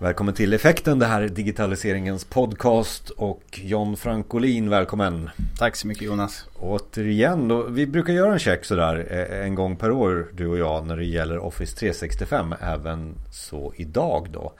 Välkommen 0.00 0.34
till 0.34 0.52
Effekten, 0.52 0.98
det 0.98 1.06
här 1.06 1.22
är 1.22 1.28
digitaliseringens 1.28 2.24
podcast 2.24 3.10
och 3.10 3.60
John 3.62 3.96
Frankolin, 3.96 4.70
välkommen. 4.70 5.30
Tack 5.58 5.76
så 5.76 5.86
mycket 5.86 6.02
Jonas. 6.02 6.46
Återigen, 6.58 7.48
då, 7.48 7.62
vi 7.62 7.86
brukar 7.86 8.12
göra 8.12 8.32
en 8.32 8.38
check 8.38 8.64
sådär 8.64 9.06
eh, 9.10 9.46
en 9.46 9.54
gång 9.54 9.76
per 9.76 9.90
år 9.90 10.28
du 10.32 10.46
och 10.46 10.58
jag 10.58 10.86
när 10.86 10.96
det 10.96 11.04
gäller 11.04 11.38
Office 11.38 11.76
365, 11.76 12.54
även 12.60 13.14
så 13.32 13.72
idag 13.76 14.28
då. 14.30 14.52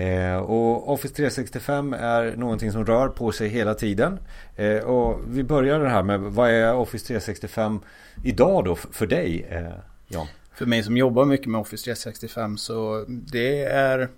Eh, 0.00 0.36
och 0.36 0.92
Office 0.92 1.14
365 1.14 1.92
är 1.92 2.36
någonting 2.36 2.72
som 2.72 2.86
rör 2.86 3.08
på 3.08 3.32
sig 3.32 3.48
hela 3.48 3.74
tiden. 3.74 4.18
Eh, 4.56 4.78
och 4.78 5.20
vi 5.28 5.42
börjar 5.42 5.80
det 5.80 5.88
här 5.88 6.02
med 6.02 6.20
vad 6.20 6.50
är 6.50 6.74
Office 6.74 7.06
365 7.06 7.80
idag 8.22 8.64
då 8.64 8.74
för 8.74 9.06
dig, 9.06 9.46
eh, 9.50 9.72
John? 10.08 10.26
För 10.54 10.66
mig 10.66 10.82
som 10.82 10.96
jobbar 10.96 11.24
mycket 11.24 11.46
med 11.46 11.60
Office 11.60 11.84
365 11.84 12.58
så 12.58 13.04
det 13.08 13.64
är 13.64 14.08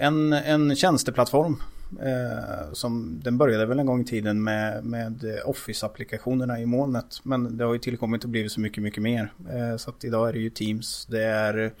en, 0.00 0.32
en 0.32 0.76
tjänsteplattform. 0.76 1.62
Eh, 2.02 2.72
som, 2.72 3.20
den 3.24 3.38
började 3.38 3.66
väl 3.66 3.78
en 3.78 3.86
gång 3.86 4.00
i 4.00 4.04
tiden 4.04 4.44
med, 4.44 4.84
med 4.84 5.40
Office-applikationerna 5.44 6.60
i 6.60 6.66
molnet. 6.66 7.20
Men 7.22 7.56
det 7.56 7.64
har 7.64 7.72
ju 7.72 7.78
tillkommit 7.78 8.24
och 8.24 8.30
blivit 8.30 8.52
så 8.52 8.60
mycket, 8.60 8.82
mycket 8.82 9.02
mer. 9.02 9.32
Eh, 9.52 9.76
så 9.76 9.90
att 9.90 10.04
idag 10.04 10.28
är 10.28 10.32
det 10.32 10.38
ju 10.38 10.50
Teams, 10.50 11.06
det 11.10 11.24
är 11.24 11.72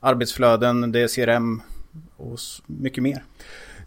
arbetsflöden, 0.00 0.92
det 0.92 1.00
är 1.00 1.08
CRM 1.08 1.62
och 2.16 2.38
mycket 2.66 3.02
mer. 3.02 3.22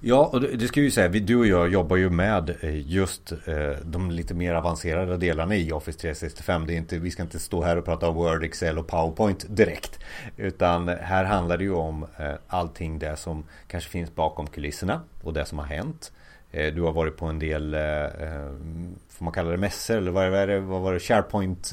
Ja, 0.02 0.30
och 0.34 0.42
det 0.42 0.68
ska 0.68 0.82
vi 0.82 0.92
säga. 0.92 1.10
Du 1.10 1.36
och 1.36 1.48
jag 1.48 1.70
jobbar 1.70 1.96
ju 1.96 2.10
med 2.10 2.56
eh, 2.62 2.90
just 2.90 3.32
eh, 3.32 3.70
de 3.84 4.12
lite 4.12 4.34
mer 4.34 4.54
avancerade 4.54 5.18
delarna 5.18 5.56
i 5.56 5.72
Office 5.72 6.00
365. 6.00 6.68
Det 6.68 6.74
är 6.74 6.78
inte, 6.78 7.00
vi 7.00 7.12
ska 7.12 7.24
inte 7.24 7.40
stå 7.40 7.62
här 7.62 7.78
och 7.78 7.86
prata 7.86 8.10
om 8.10 8.16
Word, 8.16 8.44
Excel 8.44 8.80
och 8.80 8.88
PowerPoint 8.88 9.46
direkt. 9.50 10.00
Utan 10.38 10.88
här 10.88 11.24
handlar 11.24 11.58
det 11.58 11.64
ju 11.64 11.74
om 11.74 12.04
eh, 12.18 12.34
allting 12.48 13.00
det 13.00 13.16
som 13.16 13.44
kanske 13.68 13.90
finns 13.90 14.16
bakom 14.16 14.48
kulisserna 14.48 15.02
och 15.22 15.34
det 15.34 15.46
som 15.46 15.60
har 15.60 15.66
hänt. 15.66 16.12
Du 16.52 16.82
har 16.82 16.94
varit 16.94 17.18
på 17.18 17.26
en 17.26 17.40
del, 17.40 17.76
får 19.10 19.24
man 19.26 19.34
kalla 19.34 19.50
det 19.50 19.58
mässor 19.58 19.98
eller 19.98 20.12
vad, 20.12 20.24
är 20.24 20.48
det, 20.48 20.60
vad 20.60 20.82
var 20.82 20.94
det, 20.94 21.00
SharePoint? 21.00 21.68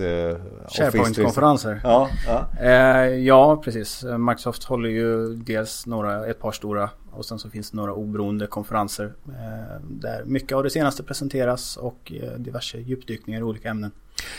SharePoint-konferenser. 0.68 1.80
Ja, 1.84 2.08
ja. 2.26 3.06
ja, 3.06 3.62
precis. 3.64 4.04
Microsoft 4.18 4.64
håller 4.64 4.88
ju 4.88 5.34
dels 5.34 5.86
några, 5.86 6.26
ett 6.26 6.40
par 6.40 6.52
stora 6.52 6.90
och 7.16 7.24
sen 7.24 7.38
så 7.38 7.50
finns 7.50 7.70
det 7.70 7.76
några 7.76 7.92
oberoende 7.92 8.46
konferenser 8.46 9.12
eh, 9.26 9.80
där 9.80 10.24
mycket 10.24 10.52
av 10.52 10.62
det 10.62 10.70
senaste 10.70 11.02
presenteras 11.02 11.76
och 11.76 12.12
eh, 12.12 12.38
diverse 12.38 12.78
djupdykningar 12.78 13.40
i 13.40 13.42
olika 13.42 13.68
ämnen. 13.68 13.90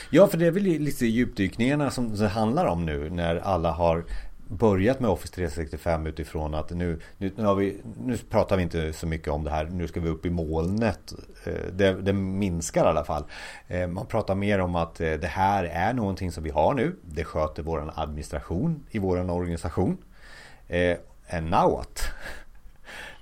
Ja, 0.09 0.27
för 0.27 0.38
det 0.38 0.45
är 0.45 0.52
väl 0.52 0.64
lite 0.64 1.05
djupdykningarna 1.05 1.92
som 1.92 2.16
det 2.16 2.27
handlar 2.27 2.66
om 2.66 2.86
nu 2.86 3.09
när 3.09 3.36
alla 3.36 3.72
har 3.72 4.05
börjat 4.48 5.00
med 5.00 5.10
Office 5.10 5.36
365 5.36 6.08
utifrån 6.08 6.56
att 6.56 6.70
nu, 6.70 7.00
nu, 7.18 7.32
nu, 7.36 7.44
har 7.44 7.56
vi, 7.56 7.82
nu 7.98 8.18
pratar 8.18 8.58
vi 8.58 8.64
inte 8.64 8.94
så 8.94 9.08
mycket 9.08 9.28
om 9.28 9.44
det 9.44 9.50
här, 9.50 9.66
nu 9.66 9.88
ska 9.88 10.00
vi 10.00 10.10
upp 10.10 10.26
i 10.26 10.30
molnet. 10.30 11.14
Eh, 11.44 11.54
det, 11.74 12.02
det 12.02 12.14
minskar 12.14 12.86
i 12.86 12.88
alla 12.88 13.04
fall. 13.04 13.23
Eh, 13.68 13.88
man 13.88 14.06
pratar 14.06 14.36
mer 14.36 14.60
om 14.60 14.76
att 14.76 15.02
eh, 15.02 15.14
det 15.14 15.28
här 15.28 15.64
är 15.64 15.94
någonting 15.94 16.32
som 16.32 16.44
vi 16.44 16.50
har 16.50 16.73
nu. 16.73 16.96
Det 17.02 17.23
sköter 17.23 17.64
vår 17.64 17.92
administration 17.96 18.84
i 18.92 19.00
vår 19.00 19.32
organisation. 19.32 19.98
And 21.30 21.50
now 21.50 21.72
what? 21.72 22.00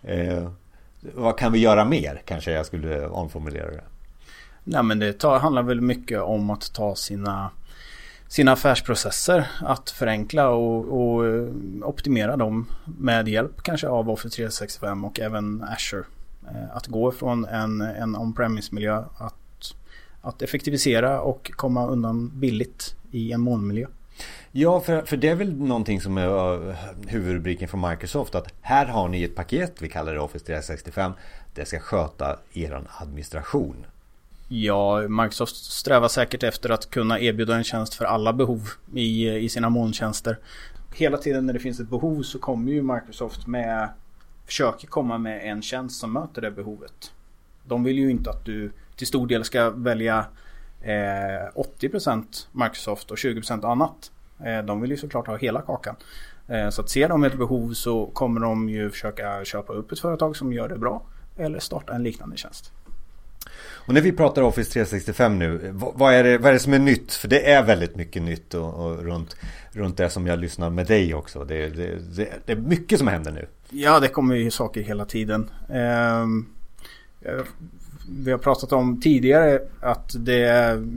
Eh, 0.06 0.52
vad 1.02 1.38
kan 1.38 1.52
vi 1.52 1.60
göra 1.60 1.86
mer? 1.86 2.22
Kanske 2.26 2.52
jag 2.52 2.66
skulle 2.66 3.08
omformulera 3.08 3.72
det. 3.72 3.84
Nej 4.64 4.84
men 4.84 5.00
det 5.00 5.14
tar, 5.14 5.40
handlar 5.40 5.64
väl 5.64 5.82
mycket 5.82 6.22
om 6.22 6.50
att 6.50 6.74
ta 6.74 6.96
sina 6.96 7.52
sina 8.34 8.52
affärsprocesser 8.52 9.48
att 9.62 9.90
förenkla 9.90 10.50
och, 10.50 11.16
och, 11.16 11.28
eh, 11.28 11.48
optimera 11.82 12.38
dem 12.38 12.66
med 12.86 13.28
hjälp 13.28 13.62
kanske 13.64 13.88
av 13.88 14.10
Office 14.10 14.36
365 14.36 15.06
och 15.06 15.20
även 15.20 15.64
Azure. 15.64 16.04
Eh, 16.48 16.76
att 16.78 16.88
gå 16.88 17.12
från 17.12 17.46
en, 17.46 17.82
en 17.82 18.16
on-premise 18.16 18.76
miljö 18.76 19.04
att, 19.18 19.74
att 20.22 20.42
effektivisera 20.42 21.22
och 21.22 21.52
komma 21.56 21.88
undan 21.88 22.40
billigt 22.40 22.96
i 23.12 23.32
en 23.32 23.42
molnmiljö. 23.42 23.88
Ja, 24.52 24.80
för, 24.80 25.02
för 25.02 25.18
det 25.18 25.30
är 25.30 25.36
väl 25.36 25.56
någonting 25.56 26.02
som 26.02 26.18
är 26.18 26.70
eh, 26.70 26.76
huvudrubriken 27.08 27.68
från 27.68 27.90
Microsoft 27.90 28.36
att 28.36 28.54
här 28.62 28.86
har 28.86 29.08
ni 29.08 29.24
ett 29.24 29.36
paket, 29.36 29.74
vi 29.80 29.90
kallar 29.90 30.14
det 30.14 30.20
Office 30.20 30.46
365, 30.46 31.12
det 31.54 31.66
ska 31.66 31.80
sköta 31.80 32.40
er 32.54 32.84
administration. 33.02 33.86
Ja, 34.56 35.08
Microsoft 35.08 35.56
strävar 35.56 36.08
säkert 36.08 36.44
efter 36.44 36.70
att 36.70 36.90
kunna 36.90 37.20
erbjuda 37.20 37.56
en 37.56 37.64
tjänst 37.64 37.94
för 37.94 38.06
alla 38.06 38.34
behov 38.34 38.70
i, 38.94 39.30
i 39.30 39.50
sina 39.50 39.70
molntjänster. 39.70 40.40
Hela 40.96 41.18
tiden 41.18 41.46
när 41.46 41.54
det 41.54 41.60
finns 41.60 41.80
ett 41.80 41.90
behov 41.90 42.22
så 42.22 42.40
kommer 42.40 42.72
ju 42.72 42.82
Microsoft 42.82 43.48
med 43.48 43.90
försöker 44.46 44.88
komma 44.88 45.18
med 45.18 45.52
en 45.52 45.62
tjänst 45.62 46.00
som 46.00 46.14
möter 46.14 46.42
det 46.42 46.52
behovet. 46.52 47.12
De 47.66 47.84
vill 47.84 47.98
ju 47.98 48.12
inte 48.12 48.30
att 48.30 48.46
du 48.46 48.72
till 48.96 49.08
stor 49.08 49.28
del 49.28 49.44
ska 49.44 49.70
välja 49.70 50.26
eh, 50.82 51.62
80% 51.80 52.24
Microsoft 52.52 53.12
och 53.12 53.18
20% 53.18 53.72
annat. 53.72 54.12
Eh, 54.46 54.66
de 54.66 54.82
vill 54.82 54.92
ju 54.92 54.98
såklart 54.98 55.28
ha 55.28 55.38
hela 55.38 55.62
kakan. 55.62 55.96
Eh, 56.48 56.70
så 56.70 56.82
att 56.82 56.90
ser 56.90 57.10
de 57.10 57.24
ett 57.24 57.38
behov 57.38 57.74
så 57.74 58.06
kommer 58.06 58.42
de 58.42 58.70
ju 58.70 58.90
försöka 58.90 59.46
köpa 59.46 59.74
upp 59.74 59.92
ett 59.92 60.00
företag 60.00 60.36
som 60.36 60.54
gör 60.54 60.70
det 60.70 60.78
bra. 60.78 61.02
Eller 61.38 61.60
starta 61.60 61.94
en 61.94 62.04
liknande 62.04 62.38
tjänst. 62.38 62.72
Och 63.66 63.94
när 63.94 64.02
vi 64.02 64.12
pratar 64.12 64.42
Office 64.42 64.72
365 64.72 65.40
nu, 65.40 65.72
vad 65.74 66.14
är 66.14 66.24
det, 66.24 66.38
vad 66.38 66.50
är 66.50 66.54
det 66.54 66.60
som 66.60 66.74
är 66.74 66.80
nytt? 66.80 67.14
För 67.14 67.28
det 67.28 67.52
är 67.52 67.64
väldigt 67.64 67.96
mycket 67.96 68.22
nytt 68.22 68.54
och, 68.54 68.74
och 68.74 69.04
runt, 69.04 69.36
runt 69.72 69.98
det 69.98 70.10
som 70.10 70.28
jag 70.28 70.40
lyssnar 70.40 70.70
med 70.70 70.88
dig 70.88 71.14
också. 71.14 71.44
Det, 71.44 71.70
det, 71.70 72.16
det, 72.16 72.30
det, 72.46 72.52
är 72.52 72.58
mycket 72.58 73.00
som 73.00 73.08
händer 73.08 73.32
nu. 73.32 73.48
Ja, 73.70 74.00
det 74.00 74.08
kommer 74.08 74.36
ju 74.36 74.52
saker 74.52 74.82
hela 74.82 75.06
tiden. 75.06 75.50
Eh, 75.70 76.26
vi 78.10 78.32
har 78.32 78.38
pratat 78.38 78.72
om 78.72 79.02
tidigare 79.02 79.62
att 79.80 80.16
det 80.20 80.44
är 80.44 80.88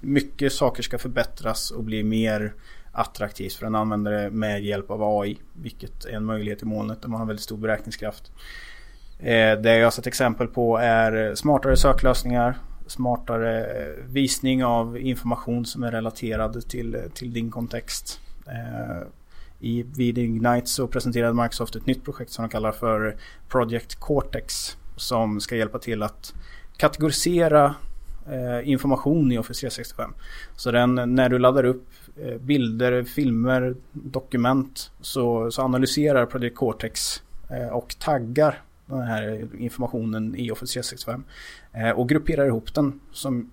mycket 0.00 0.52
saker 0.52 0.82
ska 0.82 0.98
förbättras 0.98 1.70
och 1.70 1.84
bli 1.84 2.02
mer 2.02 2.54
attraktivt 2.92 3.52
för 3.52 3.66
en 3.66 3.74
användare 3.74 4.30
med 4.30 4.64
hjälp 4.64 4.90
av 4.90 5.20
AI. 5.20 5.38
Vilket 5.52 6.04
är 6.04 6.12
en 6.12 6.24
möjlighet 6.24 6.62
i 6.62 6.64
molnet 6.64 7.02
där 7.02 7.08
man 7.08 7.20
har 7.20 7.26
väldigt 7.26 7.44
stor 7.44 7.56
beräkningskraft. 7.56 8.32
Eh, 9.18 9.60
det 9.60 9.76
jag 9.76 9.86
har 9.86 9.90
sett 9.90 10.06
exempel 10.06 10.46
på 10.48 10.76
är 10.78 11.34
smartare 11.34 11.76
söklösningar, 11.76 12.58
smartare 12.86 13.64
eh, 13.64 14.04
visning 14.06 14.64
av 14.64 14.98
information 14.98 15.66
som 15.66 15.82
är 15.82 15.90
relaterad 15.90 16.68
till, 16.68 16.96
till 17.14 17.32
din 17.32 17.50
kontext. 17.50 18.20
Eh, 18.46 19.06
I, 19.60 19.82
vid 19.82 20.18
Ignite 20.18 20.66
så 20.66 20.86
presenterade 20.86 21.42
Microsoft 21.42 21.76
ett 21.76 21.86
nytt 21.86 22.04
projekt 22.04 22.30
som 22.30 22.42
de 22.42 22.48
kallar 22.48 22.72
för 22.72 23.16
Project 23.48 23.94
Cortex. 23.94 24.76
Som 24.96 25.40
ska 25.40 25.56
hjälpa 25.56 25.78
till 25.78 26.02
att 26.02 26.34
kategorisera 26.76 27.74
eh, 28.30 28.68
information 28.68 29.32
i 29.32 29.38
Office 29.38 29.60
365. 29.60 30.10
Så 30.56 30.70
den, 30.70 30.94
när 30.94 31.28
du 31.28 31.38
laddar 31.38 31.64
upp 31.64 31.88
eh, 32.16 32.36
bilder, 32.38 33.04
filmer, 33.04 33.74
dokument 33.92 34.90
så, 35.00 35.50
så 35.50 35.62
analyserar 35.62 36.26
Project 36.26 36.56
Cortex 36.56 37.22
eh, 37.50 37.68
och 37.68 37.96
taggar 37.98 38.62
den 38.86 39.02
här 39.02 39.48
informationen 39.58 40.34
i 40.36 40.50
Office 40.50 40.72
365 40.72 41.24
eh, 41.72 41.90
och 41.90 42.08
grupperar 42.08 42.46
ihop 42.46 42.74
den. 42.74 43.00
Som 43.12 43.50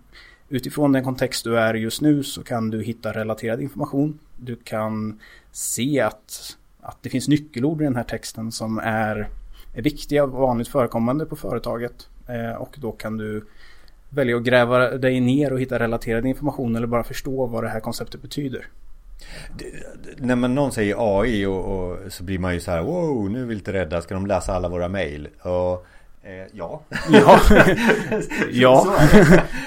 utifrån 0.49 0.91
den 0.91 1.03
kontext 1.03 1.43
du 1.43 1.59
är 1.59 1.73
just 1.73 2.01
nu 2.01 2.23
så 2.23 2.43
kan 2.43 2.69
du 2.69 2.83
hitta 2.83 3.11
relaterad 3.11 3.61
information. 3.61 4.19
Du 4.37 4.55
kan 4.55 5.19
se 5.51 5.99
att, 5.99 6.57
att 6.81 6.97
det 7.01 7.09
finns 7.09 7.27
nyckelord 7.27 7.81
i 7.81 7.83
den 7.83 7.95
här 7.95 8.03
texten 8.03 8.51
som 8.51 8.79
är, 8.83 9.29
är 9.73 9.81
viktiga 9.81 10.23
och 10.23 10.31
vanligt 10.31 10.67
förekommande 10.67 11.25
på 11.25 11.35
företaget. 11.35 12.09
Eh, 12.27 12.61
och 12.61 12.75
då 12.79 12.91
kan 12.91 13.17
du 13.17 13.45
välja 14.09 14.37
att 14.37 14.43
gräva 14.43 14.79
dig 14.97 15.19
ner 15.19 15.53
och 15.53 15.61
hitta 15.61 15.79
relaterad 15.79 16.25
information 16.25 16.75
eller 16.75 16.87
bara 16.87 17.03
förstå 17.03 17.45
vad 17.45 17.63
det 17.63 17.69
här 17.69 17.79
konceptet 17.79 18.21
betyder. 18.21 18.67
Det, 19.57 19.65
när 20.17 20.35
man 20.35 20.55
någon 20.55 20.71
säger 20.71 21.19
AI 21.19 21.45
och, 21.45 21.65
och, 21.65 22.13
så 22.13 22.23
blir 22.23 22.39
man 22.39 22.53
ju 22.53 22.59
så 22.59 22.71
här 22.71 22.81
wow 22.81 23.31
nu 23.31 23.41
är 23.41 23.45
vi 23.45 23.55
lite 23.55 23.73
rädda 23.73 24.01
ska 24.01 24.13
de 24.13 24.25
läsa 24.25 24.53
alla 24.53 24.69
våra 24.69 24.89
mail? 24.89 25.27
Och 25.41 25.85
Eh, 26.23 26.47
ja. 26.53 26.81
Ja, 27.11 27.39
ja. 28.51 29.01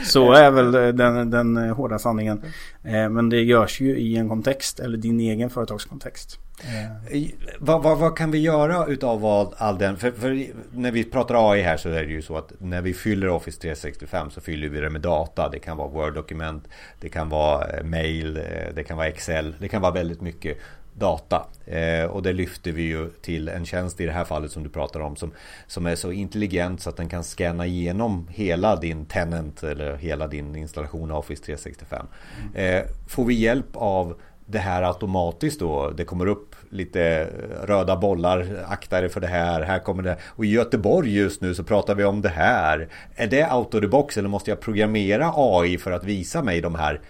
så 0.04 0.32
är 0.32 0.50
väl 0.50 0.96
den, 0.96 1.30
den 1.30 1.56
hårda 1.56 1.98
sanningen. 1.98 2.42
Eh, 2.84 3.08
men 3.08 3.28
det 3.28 3.42
görs 3.42 3.80
ju 3.80 3.98
i 3.98 4.16
en 4.16 4.28
kontext 4.28 4.80
eller 4.80 4.98
din 4.98 5.20
egen 5.20 5.50
företagskontext. 5.50 6.38
Eh. 6.62 7.22
Vad, 7.58 7.82
vad, 7.82 7.98
vad, 7.98 8.16
kan 8.16 8.30
vi 8.30 8.38
göra 8.38 8.86
utav 8.86 9.24
all, 9.24 9.54
all 9.56 9.78
den? 9.78 9.96
För, 9.96 10.10
för, 10.10 10.46
när 10.70 10.90
vi 10.90 11.04
pratar 11.04 11.52
AI 11.52 11.62
här 11.62 11.76
så 11.76 11.88
är 11.88 12.02
det 12.04 12.12
ju 12.12 12.22
så 12.22 12.36
att 12.36 12.52
när 12.58 12.82
vi 12.82 12.94
fyller 12.94 13.28
Office 13.28 13.60
365 13.60 14.30
så 14.30 14.40
fyller 14.40 14.68
vi 14.68 14.80
det 14.80 14.90
med 14.90 15.00
data. 15.00 15.48
Det 15.48 15.58
kan 15.58 15.76
vara 15.76 15.88
Word-dokument, 15.88 16.68
det 17.00 17.08
kan 17.08 17.28
vara 17.28 17.66
eh, 17.68 17.84
mail, 17.84 18.36
eh, 18.36 18.74
det 18.74 18.84
kan 18.84 18.96
vara 18.96 19.08
Excel, 19.08 19.54
det 19.58 19.68
kan 19.68 19.82
vara 19.82 19.92
väldigt 19.92 20.20
mycket 20.20 20.58
data. 20.94 21.46
Eh, 21.66 22.04
och 22.04 22.22
det 22.22 22.32
lyfter 22.32 22.72
vi 22.72 22.82
ju 22.82 23.10
till 23.10 23.48
en 23.48 23.66
tjänst 23.66 24.00
i 24.00 24.06
det 24.06 24.12
här 24.12 24.24
fallet 24.24 24.52
som 24.52 24.62
du 24.62 24.68
pratar 24.68 25.00
om 25.00 25.16
som, 25.16 25.32
som 25.66 25.86
är 25.86 25.94
så 25.94 26.12
intelligent 26.12 26.80
så 26.80 26.90
att 26.90 26.96
den 26.96 27.08
kan 27.08 27.24
scanna 27.24 27.66
igenom 27.66 28.28
hela 28.30 28.76
din 28.76 29.06
tenant 29.06 29.62
eller 29.62 29.96
hela 29.96 30.26
din 30.26 30.56
installation 30.56 31.10
av 31.10 31.18
Office 31.18 31.44
365. 31.44 32.06
Eh, 32.54 32.82
får 33.08 33.24
vi 33.24 33.34
hjälp 33.34 33.68
av 33.72 34.16
det 34.46 34.58
här 34.58 34.82
automatiskt 34.82 35.60
då. 35.60 35.90
Det 35.90 36.04
kommer 36.04 36.26
upp 36.26 36.54
lite 36.70 37.28
röda 37.62 37.96
bollar. 37.96 38.64
Akta 38.68 39.00
dig 39.00 39.10
för 39.10 39.20
det 39.20 39.26
här. 39.26 39.62
Här 39.62 39.78
kommer 39.78 40.02
det. 40.02 40.16
Och 40.24 40.44
i 40.44 40.48
Göteborg 40.48 41.16
just 41.16 41.40
nu 41.40 41.54
så 41.54 41.64
pratar 41.64 41.94
vi 41.94 42.04
om 42.04 42.22
det 42.22 42.28
här. 42.28 42.88
Är 43.14 43.26
det 43.26 43.52
out 43.52 43.74
of 43.74 43.80
the 43.80 43.86
box 43.86 44.18
eller 44.18 44.28
måste 44.28 44.50
jag 44.50 44.60
programmera 44.60 45.32
AI 45.34 45.78
för 45.78 45.92
att 45.92 46.04
visa 46.04 46.42
mig 46.42 46.60
de 46.60 46.74
här 46.74 47.00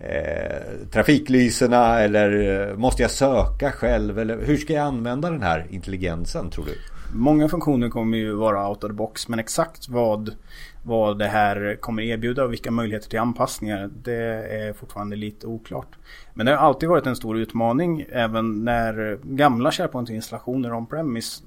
eh, 0.00 0.88
trafiklyserna 0.90 2.00
eller 2.00 2.68
eh, 2.70 2.76
måste 2.76 3.02
jag 3.02 3.10
söka 3.10 3.72
själv 3.72 4.18
eller 4.18 4.40
hur 4.46 4.56
ska 4.56 4.72
jag 4.72 4.86
använda 4.86 5.30
den 5.30 5.42
här 5.42 5.66
intelligensen 5.70 6.50
tror 6.50 6.64
du? 6.64 6.74
Många 7.14 7.48
funktioner 7.48 7.88
kommer 7.88 8.18
ju 8.18 8.32
vara 8.32 8.68
out 8.68 8.84
of 8.84 8.90
the 8.90 8.94
box 8.94 9.28
men 9.28 9.38
exakt 9.38 9.88
vad, 9.88 10.36
vad 10.82 11.18
det 11.18 11.26
här 11.26 11.76
kommer 11.80 12.02
erbjuda 12.02 12.44
och 12.44 12.52
vilka 12.52 12.70
möjligheter 12.70 13.10
till 13.10 13.18
anpassningar 13.18 13.90
det 14.02 14.22
är 14.50 14.72
fortfarande 14.72 15.16
lite 15.16 15.46
oklart. 15.46 15.98
Men 16.34 16.46
det 16.46 16.52
har 16.52 16.58
alltid 16.58 16.88
varit 16.88 17.06
en 17.06 17.16
stor 17.16 17.38
utmaning 17.38 18.06
även 18.12 18.64
när 18.64 19.18
gamla 19.22 19.70
SharePoint-installationer 19.70 20.72
on-premise 20.72 21.42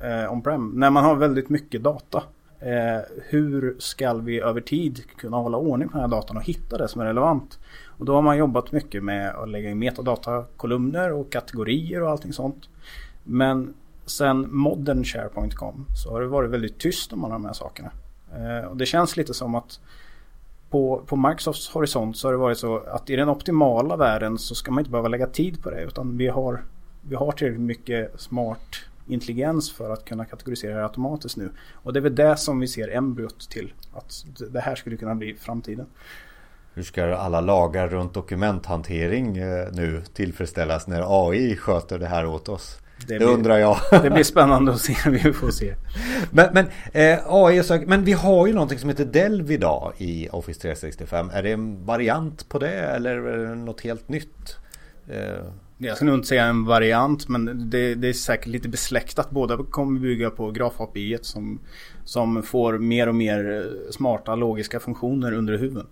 eh, 0.00 0.32
on-prem, 0.32 0.72
när 0.74 0.90
man 0.90 1.04
har 1.04 1.16
väldigt 1.16 1.48
mycket 1.48 1.82
data. 1.82 2.22
Eh, 2.64 3.00
hur 3.28 3.76
ska 3.78 4.14
vi 4.14 4.40
över 4.40 4.60
tid 4.60 5.02
kunna 5.16 5.36
hålla 5.36 5.58
ordning 5.58 5.88
på 5.88 5.92
den 5.92 6.10
här 6.10 6.16
datan 6.16 6.36
och 6.36 6.42
hitta 6.42 6.78
det 6.78 6.88
som 6.88 7.00
är 7.00 7.04
relevant? 7.04 7.58
Och 7.86 8.04
då 8.04 8.14
har 8.14 8.22
man 8.22 8.36
jobbat 8.36 8.72
mycket 8.72 9.04
med 9.04 9.34
att 9.34 9.48
lägga 9.48 9.70
in 9.70 9.78
metadatakolumner 9.78 11.12
och 11.12 11.32
kategorier 11.32 12.02
och 12.02 12.10
allting 12.10 12.32
sånt. 12.32 12.68
Men 13.24 13.74
sen 14.06 14.54
modern 14.54 15.04
SharePoint 15.04 15.54
kom 15.54 15.86
så 16.02 16.10
har 16.10 16.20
det 16.20 16.26
varit 16.26 16.50
väldigt 16.50 16.78
tyst 16.78 17.12
om 17.12 17.24
alla 17.24 17.34
de 17.34 17.44
här 17.44 17.52
sakerna. 17.52 17.90
Eh, 18.32 18.66
och 18.68 18.76
det 18.76 18.86
känns 18.86 19.16
lite 19.16 19.34
som 19.34 19.54
att 19.54 19.80
på, 20.70 21.02
på 21.06 21.16
Microsofts 21.16 21.70
horisont 21.70 22.16
så 22.16 22.28
har 22.28 22.32
det 22.32 22.38
varit 22.38 22.58
så 22.58 22.78
att 22.78 23.10
i 23.10 23.16
den 23.16 23.28
optimala 23.28 23.96
världen 23.96 24.38
så 24.38 24.54
ska 24.54 24.70
man 24.70 24.80
inte 24.80 24.90
behöva 24.90 25.08
lägga 25.08 25.26
tid 25.26 25.62
på 25.62 25.70
det 25.70 25.82
utan 25.82 26.16
vi 26.16 26.28
har, 26.28 26.64
vi 27.00 27.14
har 27.14 27.32
tillräckligt 27.32 27.66
mycket 27.66 28.20
smart 28.20 28.71
intelligens 29.06 29.72
för 29.72 29.90
att 29.90 30.04
kunna 30.04 30.24
kategorisera 30.24 30.76
det 30.76 30.84
automatiskt 30.84 31.36
nu. 31.36 31.50
Och 31.72 31.92
det 31.92 31.98
är 31.98 32.02
väl 32.02 32.14
det 32.14 32.36
som 32.36 32.60
vi 32.60 32.68
ser 32.68 32.96
embryot 32.96 33.50
till. 33.50 33.72
Att 33.92 34.24
det 34.50 34.60
här 34.60 34.74
skulle 34.74 34.96
kunna 34.96 35.14
bli 35.14 35.34
framtiden. 35.34 35.86
Hur 36.74 36.82
ska 36.82 37.16
alla 37.16 37.40
lagar 37.40 37.88
runt 37.88 38.14
dokumenthantering 38.14 39.36
eh, 39.36 39.68
nu 39.72 40.02
tillfredsställas 40.14 40.86
när 40.86 41.28
AI 41.28 41.56
sköter 41.56 41.98
det 41.98 42.06
här 42.06 42.26
åt 42.26 42.48
oss? 42.48 42.78
Det, 43.06 43.18
det 43.18 43.24
undrar 43.24 43.58
jag. 43.58 43.76
Det 44.02 44.10
blir 44.10 44.24
spännande 44.24 44.72
att 44.72 44.80
se. 44.80 45.10
Vi 45.10 45.32
får 45.32 45.50
se. 45.50 45.74
Men, 46.30 46.48
men 46.52 46.66
eh, 46.92 47.18
AI 47.26 47.62
så, 47.62 47.80
men 47.86 48.04
vi 48.04 48.12
har 48.12 48.46
ju 48.46 48.52
någonting 48.52 48.78
som 48.78 48.88
heter 48.88 49.04
Delv 49.04 49.50
idag 49.50 49.92
i 49.98 50.28
Office 50.28 50.60
365. 50.60 51.30
Är 51.32 51.42
det 51.42 51.52
en 51.52 51.84
variant 51.84 52.48
på 52.48 52.58
det 52.58 52.80
eller 52.80 53.16
är 53.16 53.48
det 53.48 53.54
något 53.54 53.80
helt 53.80 54.08
nytt? 54.08 54.56
Eh. 55.08 55.44
Jag 55.84 55.96
skulle 55.96 56.10
nog 56.10 56.18
inte 56.18 56.28
säga 56.28 56.44
en 56.44 56.64
variant 56.64 57.28
men 57.28 57.70
det, 57.70 57.94
det, 57.94 58.08
är 58.08 58.12
säkert 58.12 58.46
lite 58.46 58.68
besläktat. 58.68 59.30
Båda 59.30 59.56
kommer 59.70 60.00
bygga 60.00 60.30
på 60.30 60.50
graf 60.50 60.80
API 60.80 61.18
som, 61.22 61.60
som 62.04 62.42
får 62.42 62.78
mer 62.78 63.06
och 63.06 63.14
mer 63.14 63.52
eh, 63.52 63.90
smarta 63.90 64.34
logiska 64.34 64.80
funktioner 64.80 65.32
under 65.32 65.58
huven. 65.58 65.86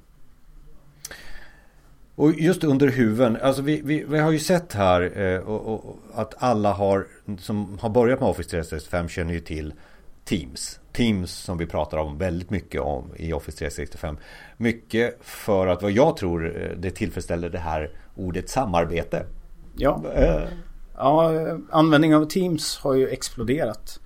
Och 2.15 2.33
just 2.33 2.65
under 2.65 2.89
huven, 2.89 3.37
alltså 3.43 3.63
vi, 3.63 3.81
vi, 3.85 4.05
vi 4.09 4.19
har 4.19 4.31
ju 4.31 4.39
sett 4.39 4.73
här 4.73 5.21
eh, 5.21 5.41
och, 5.41 5.75
och, 5.75 5.97
att 6.15 6.35
alla 6.39 6.73
har, 6.73 7.07
som 7.39 7.79
har 7.81 7.91
börjat 7.91 8.21
med 8.21 8.29
Office 8.29 8.51
365 8.51 9.09
känner 9.09 9.35
ju 9.35 9.41
till 9.41 9.73
Teams. 10.25 10.81
Teams 10.93 11.31
som 11.31 11.59
vi 11.59 11.67
pratar 11.67 11.99
om 11.99 12.19
väldigt 12.19 12.51
mycket 12.51 12.81
om 12.81 13.05
i 13.17 13.33
Office 13.33 13.59
365. 13.59 14.17
Mycket 14.57 15.19
för 15.21 15.67
att 15.67 15.83
vad 15.83 15.93
jag 15.93 16.17
tror 16.17 16.63
eh, 16.63 16.77
det 16.79 16.91
tillfredsställer 16.91 17.49
det 17.49 17.59
här 17.59 17.91
ordet 18.15 18.49
samarbete. 18.49 19.27
Ja, 19.81 20.03
äh. 20.15 20.49
ja 20.97 21.33
användning 21.71 22.15
av 22.17 22.25
Teams 22.25 22.79
har 22.79 22.95
ju 22.95 23.09
exploderat. 23.09 24.01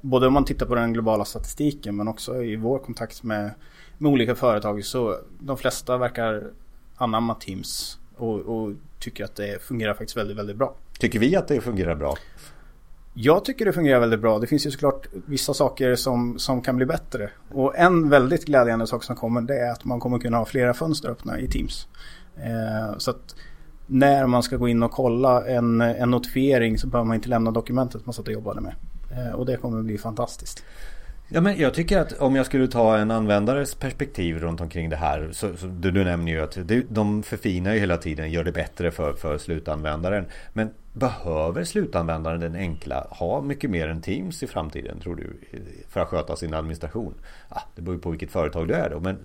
Både 0.00 0.26
om 0.26 0.32
man 0.32 0.44
tittar 0.44 0.66
på 0.66 0.74
den 0.74 0.92
globala 0.92 1.24
statistiken 1.24 1.96
men 1.96 2.08
också 2.08 2.42
i 2.42 2.56
vår 2.56 2.78
kontakt 2.78 3.22
med, 3.22 3.50
med 3.98 4.12
olika 4.12 4.34
företag 4.34 4.84
så 4.84 5.16
de 5.40 5.56
flesta 5.56 5.98
verkar 5.98 6.50
anamma 6.96 7.34
Teams 7.34 7.98
och, 8.16 8.38
och 8.38 8.72
tycker 8.98 9.24
att 9.24 9.36
det 9.36 9.62
fungerar 9.62 9.94
faktiskt 9.94 10.16
väldigt, 10.16 10.36
väldigt 10.36 10.56
bra. 10.56 10.74
Tycker 10.98 11.18
vi 11.18 11.36
att 11.36 11.48
det 11.48 11.60
fungerar 11.60 11.94
bra? 11.94 12.16
Jag 13.14 13.44
tycker 13.44 13.64
det 13.64 13.72
fungerar 13.72 14.00
väldigt 14.00 14.20
bra. 14.20 14.38
Det 14.38 14.46
finns 14.46 14.66
ju 14.66 14.70
såklart 14.70 15.06
vissa 15.26 15.54
saker 15.54 15.94
som, 15.94 16.38
som 16.38 16.62
kan 16.62 16.76
bli 16.76 16.86
bättre. 16.86 17.30
Och 17.52 17.78
en 17.78 18.08
väldigt 18.08 18.44
glädjande 18.44 18.86
sak 18.86 19.04
som 19.04 19.16
kommer 19.16 19.40
det 19.40 19.58
är 19.58 19.72
att 19.72 19.84
man 19.84 20.00
kommer 20.00 20.18
kunna 20.18 20.36
ha 20.36 20.44
flera 20.44 20.74
fönster 20.74 21.08
öppna 21.08 21.40
i 21.40 21.48
Teams. 21.48 21.88
Eh, 22.36 22.98
så 22.98 23.10
att 23.10 23.34
när 23.90 24.26
man 24.26 24.42
ska 24.42 24.56
gå 24.56 24.68
in 24.68 24.82
och 24.82 24.90
kolla 24.90 25.46
en, 25.46 25.80
en 25.80 26.10
notifiering 26.10 26.78
så 26.78 26.86
behöver 26.86 27.06
man 27.06 27.14
inte 27.14 27.28
lämna 27.28 27.50
dokumentet 27.50 28.06
man 28.06 28.12
satt 28.12 28.26
och 28.26 28.32
jobbade 28.32 28.60
med. 28.60 28.74
Eh, 29.10 29.34
och 29.34 29.46
det 29.46 29.56
kommer 29.56 29.82
bli 29.82 29.98
fantastiskt. 29.98 30.64
Ja, 31.32 31.40
men 31.40 31.58
jag 31.58 31.74
tycker 31.74 31.98
att 31.98 32.12
om 32.12 32.36
jag 32.36 32.46
skulle 32.46 32.68
ta 32.68 32.96
en 32.96 33.10
användares 33.10 33.74
perspektiv 33.74 34.38
runt 34.38 34.60
omkring 34.60 34.90
det 34.90 34.96
här. 34.96 35.28
Så, 35.32 35.56
så 35.56 35.66
du, 35.66 35.90
du 35.90 36.04
nämner 36.04 36.32
ju 36.32 36.40
att 36.40 36.58
det, 36.64 36.84
de 36.88 37.22
förfinar 37.22 37.74
ju 37.74 37.80
hela 37.80 37.96
tiden, 37.96 38.30
gör 38.30 38.44
det 38.44 38.52
bättre 38.52 38.90
för, 38.90 39.12
för 39.12 39.38
slutanvändaren. 39.38 40.24
Men 40.52 40.70
behöver 40.92 41.64
slutanvändaren 41.64 42.40
den 42.40 42.54
enkla 42.54 43.06
ha 43.10 43.40
mycket 43.40 43.70
mer 43.70 43.88
än 43.88 44.00
Teams 44.00 44.42
i 44.42 44.46
framtiden 44.46 45.00
tror 45.00 45.16
du? 45.16 45.36
För 45.88 46.00
att 46.00 46.08
sköta 46.08 46.36
sin 46.36 46.54
administration. 46.54 47.14
Ja, 47.48 47.62
det 47.74 47.82
beror 47.82 47.96
ju 47.96 48.02
på 48.02 48.10
vilket 48.10 48.30
företag 48.30 48.68
du 48.68 48.74
är 48.74 48.90
då. 48.90 49.00
Men 49.00 49.18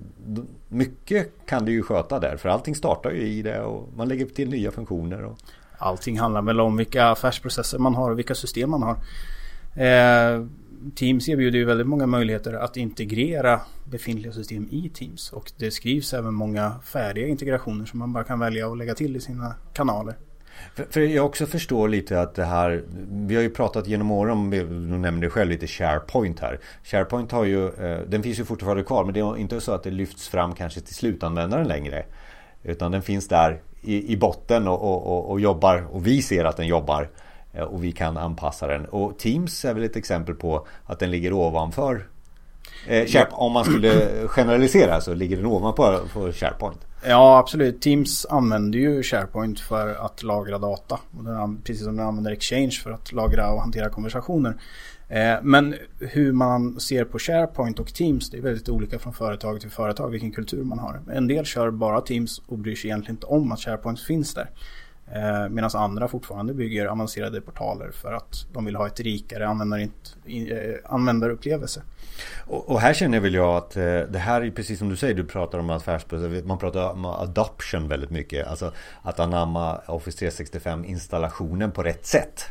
mycket 0.67 1.31
kan 1.45 1.65
du 1.65 1.71
ju 1.71 1.81
sköta 1.81 2.19
där. 2.19 2.37
För 2.37 2.49
allting 2.49 2.75
startar 2.75 3.11
ju 3.11 3.21
i 3.21 3.41
det 3.41 3.61
och 3.61 3.89
man 3.95 4.07
lägger 4.07 4.25
till 4.25 4.49
nya 4.49 4.71
funktioner. 4.71 5.23
Och... 5.25 5.37
Allting 5.77 6.19
handlar 6.19 6.41
väl 6.41 6.59
om 6.59 6.77
vilka 6.77 7.07
affärsprocesser 7.07 7.79
man 7.79 7.95
har 7.95 8.11
och 8.11 8.17
vilka 8.17 8.35
system 8.35 8.69
man 8.69 8.83
har. 8.83 8.97
Eh, 9.75 10.45
Teams 10.95 11.29
erbjuder 11.29 11.59
ju 11.59 11.65
väldigt 11.65 11.87
många 11.87 12.07
möjligheter 12.07 12.53
att 12.53 12.77
integrera 12.77 13.61
befintliga 13.85 14.33
system 14.33 14.67
i 14.71 14.89
Teams. 14.89 15.33
Och 15.33 15.51
det 15.57 15.71
skrivs 15.71 16.13
även 16.13 16.33
många 16.33 16.75
färdiga 16.83 17.27
integrationer 17.27 17.85
som 17.85 17.99
man 17.99 18.13
bara 18.13 18.23
kan 18.23 18.39
välja 18.39 18.67
att 18.71 18.77
lägga 18.77 18.95
till 18.95 19.15
i 19.15 19.19
sina 19.19 19.55
kanaler. 19.73 20.15
För, 20.89 21.01
jag 21.01 21.25
också 21.25 21.45
förstår 21.45 21.89
lite 21.89 22.21
att 22.21 22.35
det 22.35 22.45
här 22.45 22.83
Vi 23.11 23.35
har 23.35 23.41
ju 23.41 23.49
pratat 23.49 23.87
genom 23.87 24.11
åren 24.11 24.31
om 24.31 24.49
Du 24.49 24.97
nämnde 24.97 25.29
själv 25.29 25.49
lite 25.49 25.67
SharePoint 25.67 26.39
här 26.39 26.59
SharePoint 26.83 27.31
har 27.31 27.45
ju 27.45 27.67
eh, 27.67 27.99
Den 28.07 28.23
finns 28.23 28.39
ju 28.39 28.45
fortfarande 28.45 28.83
kvar 28.83 29.03
men 29.03 29.13
det 29.13 29.19
är 29.19 29.37
inte 29.37 29.61
så 29.61 29.71
att 29.71 29.83
det 29.83 29.91
lyfts 29.91 30.29
fram 30.29 30.55
kanske 30.55 30.81
till 30.81 30.95
slutanvändaren 30.95 31.67
längre 31.67 32.05
Utan 32.63 32.91
den 32.91 33.01
finns 33.01 33.27
där 33.27 33.61
i, 33.81 34.13
i 34.13 34.17
botten 34.17 34.67
och, 34.67 34.81
och, 34.81 35.07
och, 35.07 35.31
och 35.31 35.39
jobbar 35.39 35.87
och 35.91 36.07
vi 36.07 36.21
ser 36.21 36.45
att 36.45 36.57
den 36.57 36.67
jobbar 36.67 37.09
och 37.63 37.83
vi 37.83 37.91
kan 37.91 38.17
anpassa 38.17 38.67
den. 38.67 38.85
Och 38.85 39.17
Teams 39.17 39.65
är 39.65 39.73
väl 39.73 39.83
ett 39.83 39.95
exempel 39.95 40.35
på 40.35 40.67
att 40.85 40.99
den 40.99 41.11
ligger 41.11 41.33
ovanför 41.33 42.07
eh, 42.87 43.23
om 43.31 43.51
man 43.51 43.65
skulle 43.65 44.07
generalisera 44.27 45.01
så 45.01 45.13
ligger 45.13 45.37
den 45.37 45.45
ovanpå 45.45 45.99
på 46.13 46.31
SharePoint. 46.31 46.79
Ja 47.07 47.37
absolut. 47.37 47.81
Teams 47.81 48.25
använder 48.29 48.79
ju 48.79 49.03
SharePoint 49.03 49.59
för 49.59 50.05
att 50.05 50.23
lagra 50.23 50.57
data. 50.57 50.99
precis 51.63 51.83
som 51.83 51.95
den 51.95 52.07
använder 52.07 52.31
Exchange 52.31 52.71
för 52.83 52.91
att 52.91 53.11
lagra 53.11 53.51
och 53.51 53.61
hantera 53.61 53.89
konversationer. 53.89 54.55
Eh, 55.09 55.35
men 55.41 55.75
hur 55.99 56.31
man 56.31 56.79
ser 56.79 57.05
på 57.05 57.19
SharePoint 57.19 57.79
och 57.79 57.93
Teams 57.93 58.29
det 58.29 58.37
är 58.37 58.41
väldigt 58.41 58.69
olika 58.69 58.99
från 58.99 59.13
företag 59.13 59.61
till 59.61 59.69
företag 59.69 60.09
vilken 60.09 60.31
kultur 60.31 60.63
man 60.63 60.79
har. 60.79 61.01
En 61.13 61.27
del 61.27 61.45
kör 61.45 61.71
bara 61.71 62.01
Teams 62.01 62.41
och 62.47 62.57
bryr 62.57 62.75
sig 62.75 62.89
egentligen 62.89 63.15
inte 63.15 63.27
om 63.27 63.51
att 63.51 63.59
SharePoint 63.59 63.99
finns 63.99 64.33
där. 64.33 64.49
Eh, 65.11 65.49
Medan 65.49 65.69
andra 65.73 66.07
fortfarande 66.07 66.53
bygger 66.53 66.85
avancerade 66.85 67.41
portaler 67.41 67.91
för 67.91 68.13
att 68.13 68.45
de 68.53 68.65
vill 68.65 68.75
ha 68.75 68.87
ett 68.87 68.99
rikare 68.99 69.43
eh, 69.43 70.75
användarupplevelse. 70.85 71.81
Och, 72.47 72.69
och 72.69 72.79
här 72.79 72.93
känner 72.93 73.19
väl 73.19 73.33
jag 73.33 73.55
att 73.55 73.77
eh, 73.77 73.83
det 73.83 74.19
här 74.19 74.41
är 74.41 74.51
precis 74.51 74.79
som 74.79 74.89
du 74.89 74.95
säger, 74.95 75.13
du 75.13 75.25
pratar 75.25 75.59
om 75.59 75.69
affärsprocesser, 75.69 76.43
man 76.43 76.57
pratar 76.57 76.89
om 76.89 77.05
adoption 77.05 77.87
väldigt 77.87 78.09
mycket. 78.09 78.47
Alltså 78.47 78.71
att 79.01 79.19
anamma 79.19 79.77
Office 79.85 80.17
365 80.17 80.85
installationen 80.85 81.71
på 81.71 81.83
rätt 81.83 82.05
sätt. 82.05 82.45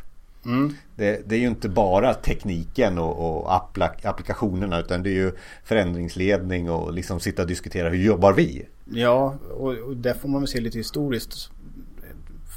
Mm. 0.45 0.75
Det, 0.97 1.29
det, 1.29 1.35
är 1.35 1.41
ju 1.41 1.47
inte 1.47 1.69
bara 1.69 2.15
tekniken 2.15 2.99
och, 2.99 3.45
och 3.45 3.55
applikationerna 4.03 4.81
utan 4.81 5.03
det 5.03 5.11
är 5.11 5.15
ju 5.15 5.33
förändringsledning 5.65 6.71
och 6.71 6.93
liksom 6.93 7.21
sitta 7.21 7.43
och 7.43 7.49
diskutera 7.49 7.89
hur 7.89 8.05
jobbar 8.05 8.33
vi? 8.33 8.67
Ja, 8.85 9.35
och, 9.51 9.73
och 9.73 9.97
det 9.97 10.15
får 10.15 10.29
man 10.29 10.41
väl 10.41 10.49
se 10.49 10.61
lite 10.61 10.79
historiskt. 10.79 11.51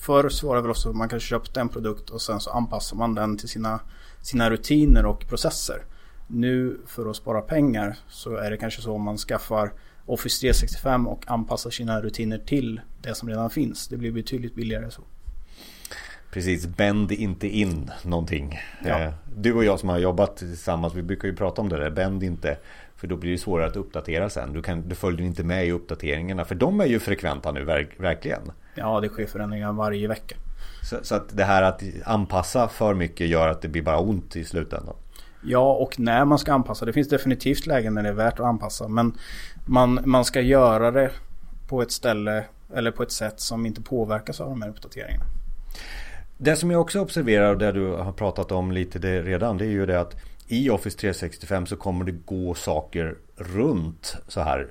Förr 0.07 0.29
så 0.29 0.47
var 0.47 0.55
det 0.55 0.61
väl 0.61 0.71
också 0.71 0.89
att 0.89 0.95
man 0.95 1.09
kanske 1.09 1.29
köpte 1.29 1.59
en 1.59 1.69
produkt 1.69 2.09
och 2.09 2.21
sen 2.21 2.39
så 2.39 2.49
anpassar 2.49 2.97
man 2.97 3.15
den 3.15 3.37
till 3.37 3.49
sina, 3.49 3.79
sina 4.21 4.49
rutiner 4.49 5.05
och 5.05 5.27
processer. 5.27 5.81
Nu 6.27 6.77
för 6.87 7.09
att 7.09 7.15
spara 7.15 7.41
pengar 7.41 7.97
så 8.09 8.35
är 8.35 8.51
det 8.51 8.57
kanske 8.57 8.81
så 8.81 8.93
om 8.93 9.01
man 9.01 9.17
skaffar 9.17 9.71
Office 10.05 10.41
365 10.41 11.07
och 11.07 11.23
anpassar 11.27 11.69
sina 11.69 12.01
rutiner 12.01 12.37
till 12.37 12.81
det 13.01 13.15
som 13.15 13.29
redan 13.29 13.49
finns. 13.49 13.87
Det 13.87 13.97
blir 13.97 14.11
betydligt 14.11 14.55
billigare 14.55 14.91
så. 14.91 15.01
Precis, 16.31 16.67
bänd 16.67 17.11
inte 17.11 17.47
in 17.47 17.91
någonting. 18.03 18.59
Ja. 18.85 18.99
Eh, 18.99 19.13
du 19.35 19.53
och 19.53 19.63
jag 19.63 19.79
som 19.79 19.89
har 19.89 19.97
jobbat 19.97 20.37
tillsammans, 20.37 20.93
vi 20.93 21.01
brukar 21.01 21.27
ju 21.27 21.35
prata 21.35 21.61
om 21.61 21.69
det 21.69 21.77
där. 21.77 21.89
Bänd 21.89 22.23
inte, 22.23 22.57
för 22.95 23.07
då 23.07 23.15
blir 23.15 23.31
det 23.31 23.37
svårare 23.37 23.67
att 23.67 23.75
uppdatera 23.75 24.29
sen. 24.29 24.53
Du, 24.53 24.61
kan, 24.61 24.89
du 24.89 24.95
följer 24.95 25.25
inte 25.27 25.43
med 25.43 25.67
i 25.67 25.71
uppdateringarna, 25.71 26.45
för 26.45 26.55
de 26.55 26.81
är 26.81 26.85
ju 26.85 26.99
frekventa 26.99 27.51
nu, 27.51 27.63
verkligen. 27.97 28.51
Ja, 28.77 28.99
det 28.99 29.09
sker 29.09 29.25
förändringar 29.25 29.73
varje 29.73 30.07
vecka. 30.07 30.35
Så, 30.83 30.97
så, 31.01 31.15
att 31.15 31.37
det 31.37 31.43
här 31.43 31.63
att 31.63 31.83
anpassa 32.05 32.67
för 32.67 32.93
mycket 32.93 33.27
gör 33.27 33.47
att 33.47 33.61
det 33.61 33.67
blir 33.67 33.81
bara 33.81 33.99
ont 33.99 34.35
i 34.35 34.45
slutändan? 34.45 34.95
Ja, 35.43 35.73
och 35.73 35.99
när 35.99 36.25
man 36.25 36.39
ska 36.39 36.53
anpassa. 36.53 36.85
Det 36.85 36.93
finns 36.93 37.09
definitivt 37.09 37.65
lägen 37.65 37.93
när 37.93 38.03
det 38.03 38.09
är 38.09 38.13
värt 38.13 38.39
att 38.39 38.45
anpassa. 38.45 38.87
Men 38.87 39.13
man, 39.65 39.99
man 40.05 40.25
ska 40.25 40.41
göra 40.41 40.91
det 40.91 41.11
på 41.67 41.81
ett 41.81 41.91
ställe 41.91 42.43
eller 42.75 42.91
på 42.91 43.03
ett 43.03 43.11
sätt 43.11 43.39
som 43.39 43.65
inte 43.65 43.81
påverkas 43.81 44.41
av 44.41 44.49
de 44.49 44.61
här 44.61 44.69
uppdateringarna. 44.69 45.25
Det 46.37 46.55
som 46.55 46.71
jag 46.71 46.81
också 46.81 46.99
observerar 46.99 47.51
och 47.51 47.57
det 47.57 47.71
du 47.71 47.87
har 47.87 48.11
pratat 48.11 48.51
om 48.51 48.71
lite 48.71 48.99
det 48.99 49.21
redan 49.21 49.57
det 49.57 49.65
är 49.65 49.69
ju 49.69 49.85
det 49.85 49.99
att 49.99 50.15
i 50.47 50.69
Office 50.69 50.97
365 50.97 51.65
så 51.65 51.75
kommer 51.75 52.05
det 52.05 52.11
gå 52.11 52.53
saker 52.53 53.15
runt 53.35 54.17
så 54.27 54.41
här 54.41 54.67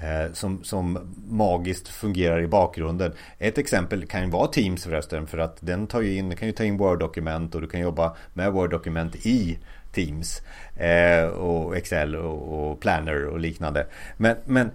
Eh, 0.00 0.32
som, 0.32 0.64
som 0.64 0.98
magiskt 1.28 1.88
fungerar 1.88 2.40
i 2.40 2.46
bakgrunden. 2.46 3.12
Ett 3.38 3.58
exempel 3.58 4.06
kan 4.06 4.22
ju 4.22 4.30
vara 4.30 4.46
Teams 4.46 4.84
förresten 4.84 5.26
för 5.26 5.38
att 5.38 5.56
den 5.60 5.86
tar 5.86 6.00
ju 6.00 6.16
in, 6.16 6.36
kan 6.36 6.48
ju 6.48 6.52
ta 6.52 6.64
in 6.64 6.76
Word-dokument 6.76 7.54
och 7.54 7.60
du 7.60 7.66
kan 7.66 7.80
jobba 7.80 8.16
med 8.34 8.52
Word-dokument 8.52 9.26
i 9.26 9.58
Teams 9.92 10.42
eh, 10.76 11.26
och 11.26 11.76
Excel 11.76 12.16
och, 12.16 12.70
och, 12.70 12.80
Planner 12.80 13.26
och 13.26 13.40
liknande. 13.40 13.86
Men, 14.16 14.36
men 14.44 14.70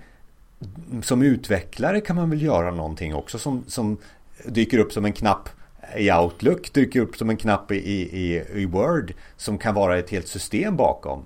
som 1.04 1.22
utvecklare 1.22 2.01
kan 2.01 2.16
man 2.16 2.30
väl 2.30 2.42
göra 2.42 2.72
någonting 2.72 3.16
också 3.16 3.40
som, 3.40 3.63
som 3.68 3.98
dyker 4.46 4.78
upp 4.78 4.94
som 4.94 5.06
en 5.06 5.13
knapp 5.13 5.50
i 5.98 6.12
Outlook 6.12 6.74
dyker 6.74 7.00
upp 7.00 7.16
som 7.16 7.30
en 7.30 7.38
knapp 7.38 7.72
i, 7.72 7.75
i, 7.75 8.44
i 8.54 8.66
Word 8.66 9.13
som 9.38 9.58
kan 9.58 9.75
vara 9.75 9.98
ett 9.98 10.10
helt 10.10 10.28
system 10.28 10.75
bakom. 10.75 11.24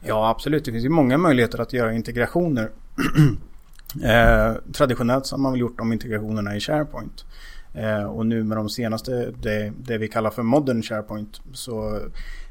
Ja 0.00 0.28
absolut, 0.28 0.64
det 0.64 0.72
finns 0.72 0.84
ju 0.84 0.88
många 0.88 1.18
möjligheter 1.18 1.58
att 1.58 1.72
göra 1.72 1.92
integrationer. 1.92 2.70
eh, 4.04 4.54
traditionellt 4.72 5.26
så 5.26 5.36
har 5.36 5.40
man 5.40 5.52
väl 5.52 5.60
gjort 5.60 5.78
de 5.78 5.92
integrationerna 5.92 6.56
i 6.56 6.60
SharePoint. 6.60 7.24
Eh, 7.74 8.04
och 8.04 8.26
nu 8.26 8.44
med 8.44 8.56
de 8.56 8.68
senaste, 8.68 9.30
det, 9.42 9.72
det, 9.78 9.98
vi 9.98 10.08
kallar 10.08 10.30
för 10.30 10.42
modern 10.42 10.82
SharePoint, 10.82 11.40
så 11.52 12.00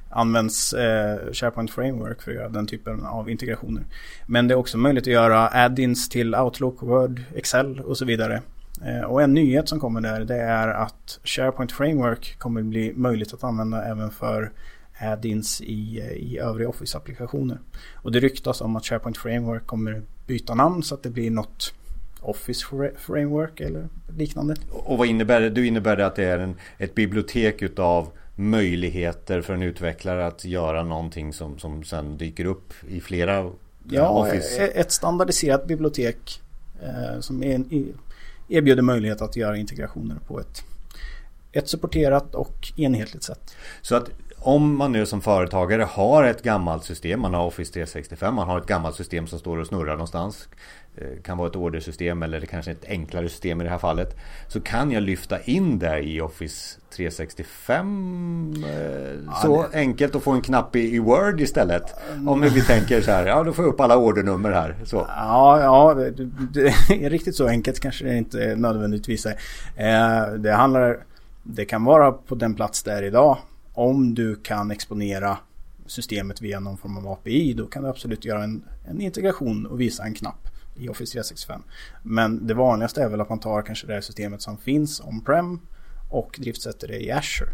används 0.10 0.74
eh, 0.74 1.32
SharePoint 1.32 1.72
Framework 1.72 2.22
för 2.22 2.32
att 2.32 2.38
göra 2.38 2.50
den 2.50 2.68
typen 2.68 3.06
av 3.06 3.30
integrationer. 3.30 3.84
Men 4.26 4.48
det 4.48 4.54
är 4.54 4.58
också 4.58 4.78
möjligt 4.78 5.04
att 5.04 5.14
göra 5.14 5.48
add-ins 5.48 6.10
till 6.10 6.36
Outlook, 6.36 6.82
Word, 6.82 7.22
Excel 7.36 7.80
och 7.80 7.98
så 7.98 8.06
vidare. 8.06 8.42
Eh, 8.86 9.02
och 9.02 9.22
en 9.22 9.34
nyhet 9.34 9.70
som 9.70 9.80
kommer 9.80 10.02
där 10.02 10.26
det 10.26 10.42
är 10.42 10.68
att 10.68 11.20
SharePoint 11.24 11.72
Framework 11.72 12.40
kommer 12.40 12.62
bli 12.62 12.94
möjligt 12.96 13.34
att 13.34 13.44
använda 13.44 13.84
även 13.86 14.12
för 14.12 14.52
add-ins 15.00 15.62
i, 15.62 16.00
i 16.16 16.40
övriga 16.40 16.70
Office-applikationer. 16.70 17.60
Och 17.96 18.12
det 18.12 18.20
ryktas 18.20 18.62
om 18.62 18.76
att 18.76 18.86
SharePoint 18.86 19.18
Framework 19.18 19.68
kommer 19.68 20.02
byta 20.28 20.56
namn 20.56 20.84
så 20.84 20.96
att 20.96 21.04
det 21.04 21.10
blir 21.10 21.32
något 21.32 21.74
Office 22.22 22.66
Framework 22.98 23.60
eller 23.60 23.88
liknande. 24.18 24.56
Och 24.72 24.98
vad 24.98 25.08
innebär 25.08 25.42
det? 25.42 25.50
Du 25.50 25.68
innebär 25.68 25.98
det 25.98 26.06
att 26.06 26.16
det 26.16 26.24
är 26.24 26.40
en, 26.40 26.56
ett 26.78 26.96
bibliotek 26.96 27.62
utav 27.62 28.10
möjligheter 28.36 29.42
för 29.42 29.54
en 29.54 29.62
utvecklare 29.62 30.28
att 30.28 30.46
göra 30.46 30.84
någonting 30.84 31.34
som, 31.34 31.60
som 31.60 31.84
sen 31.84 32.18
dyker 32.18 32.46
upp 32.46 32.74
i 32.90 33.02
flera 33.02 33.52
Ja, 33.90 34.10
Office. 34.10 34.66
E- 34.66 34.72
ett 34.76 34.92
standardiserat 34.92 35.68
bibliotek 35.68 36.42
eh, 36.84 37.20
som 37.20 37.44
är 37.44 37.56
en, 37.56 37.94
erbjuder 38.48 38.82
möjlighet 38.82 39.22
att 39.22 39.36
göra 39.36 39.58
integrationer 39.58 40.16
på 40.28 40.40
ett, 40.40 40.64
ett 41.52 41.70
supporterat 41.70 42.36
och 42.36 42.72
enhetligt 42.78 43.24
sätt. 43.24 43.56
Så 43.82 43.96
att 43.96 44.10
om 44.48 44.78
man 44.78 44.92
nu 44.92 45.06
som 45.06 45.22
företagare 45.22 45.84
har 45.84 46.24
ett 46.24 46.44
gammalt 46.44 46.84
system, 46.84 47.22
man 47.22 47.34
har 47.34 47.46
Office 47.46 47.74
365, 47.74 48.34
man 48.34 48.48
har 48.48 48.58
ett 48.58 48.66
gammalt 48.66 48.96
system 48.96 49.28
som 49.28 49.40
står 49.40 49.58
och 49.58 49.68
snurrar 49.68 49.92
någonstans. 49.92 50.50
Eh, 50.98 51.22
kan 51.24 51.38
vara 51.38 51.48
ett 51.50 51.56
ordersystem 51.56 52.24
eller 52.24 52.40
det 52.40 52.48
kanske 52.48 52.72
är 52.72 52.76
ett 52.76 52.86
enklare 52.90 53.30
system 53.30 53.62
i 53.62 53.64
det 53.64 53.70
här 53.70 53.78
fallet. 53.78 54.16
Så 54.48 54.62
kan 54.62 54.92
jag 54.92 55.04
lyfta 55.04 55.42
in 55.42 55.80
det 55.80 56.00
i 56.00 56.22
Office 56.22 56.80
365. 56.96 58.54
Eh, 58.66 58.72
ja, 59.26 59.34
så 59.42 59.66
det... 59.72 59.78
enkelt 59.78 60.16
att 60.16 60.24
få 60.24 60.32
en 60.32 60.42
knapp 60.42 60.76
i, 60.76 61.00
Word 61.00 61.42
istället. 61.42 61.96
Om 62.28 62.42
vi 62.42 62.62
tänker 62.62 63.02
så 63.02 63.12
här, 63.12 63.26
ja 63.26 63.44
då 63.44 63.54
får 63.54 63.66
jag 63.66 63.74
upp 63.74 63.80
alla 63.80 63.98
ordernummer 63.98 64.52
här. 64.52 64.76
Så. 64.86 65.06
Ja, 65.10 65.62
ja 65.62 65.94
det, 65.94 66.12
det, 66.54 66.68
är 67.06 67.10
riktigt 67.10 67.36
så 67.36 67.48
enkelt 67.48 67.80
kanske 67.80 68.06
det 68.06 68.18
inte 68.18 68.56
nödvändigtvis 68.56 69.26
är. 69.26 69.36
Eh, 69.76 70.34
det 70.34 70.52
handlar, 70.52 70.98
det 71.44 71.66
kan 71.66 71.84
vara 71.84 72.12
på 72.12 72.36
den 72.36 72.56
plats 72.56 72.84
där 72.84 73.04
idag. 73.04 73.38
Om 73.78 74.16
du 74.16 74.36
kan 74.36 74.72
exponera 74.72 75.38
systemet 75.86 76.42
via 76.42 76.60
någon 76.60 76.78
form 76.78 76.98
av 76.98 77.08
API 77.08 77.54
då 77.54 77.68
kan 77.68 77.84
du 77.84 77.90
absolut 77.90 78.26
göra 78.26 78.44
en, 78.44 78.64
en 78.86 79.02
integration 79.02 79.66
och 79.66 79.82
visa 79.82 80.04
en 80.04 80.14
knapp 80.14 80.48
i 80.76 80.90
Office 80.90 81.12
365. 81.12 81.62
Men 82.04 82.48
det 82.48 82.54
vanligaste 82.54 83.04
är 83.04 83.10
väl 83.10 83.22
att 83.22 83.30
man 83.30 83.40
tar 83.40 83.62
kanske 83.62 83.88
det 83.88 83.94
här 83.94 84.02
systemet 84.02 84.42
som 84.42 84.58
finns 84.58 85.02
on-prem 85.02 85.60
och 86.12 86.38
driftsätter 86.40 86.88
det 86.88 87.00
i 87.00 87.12
Azure. 87.12 87.50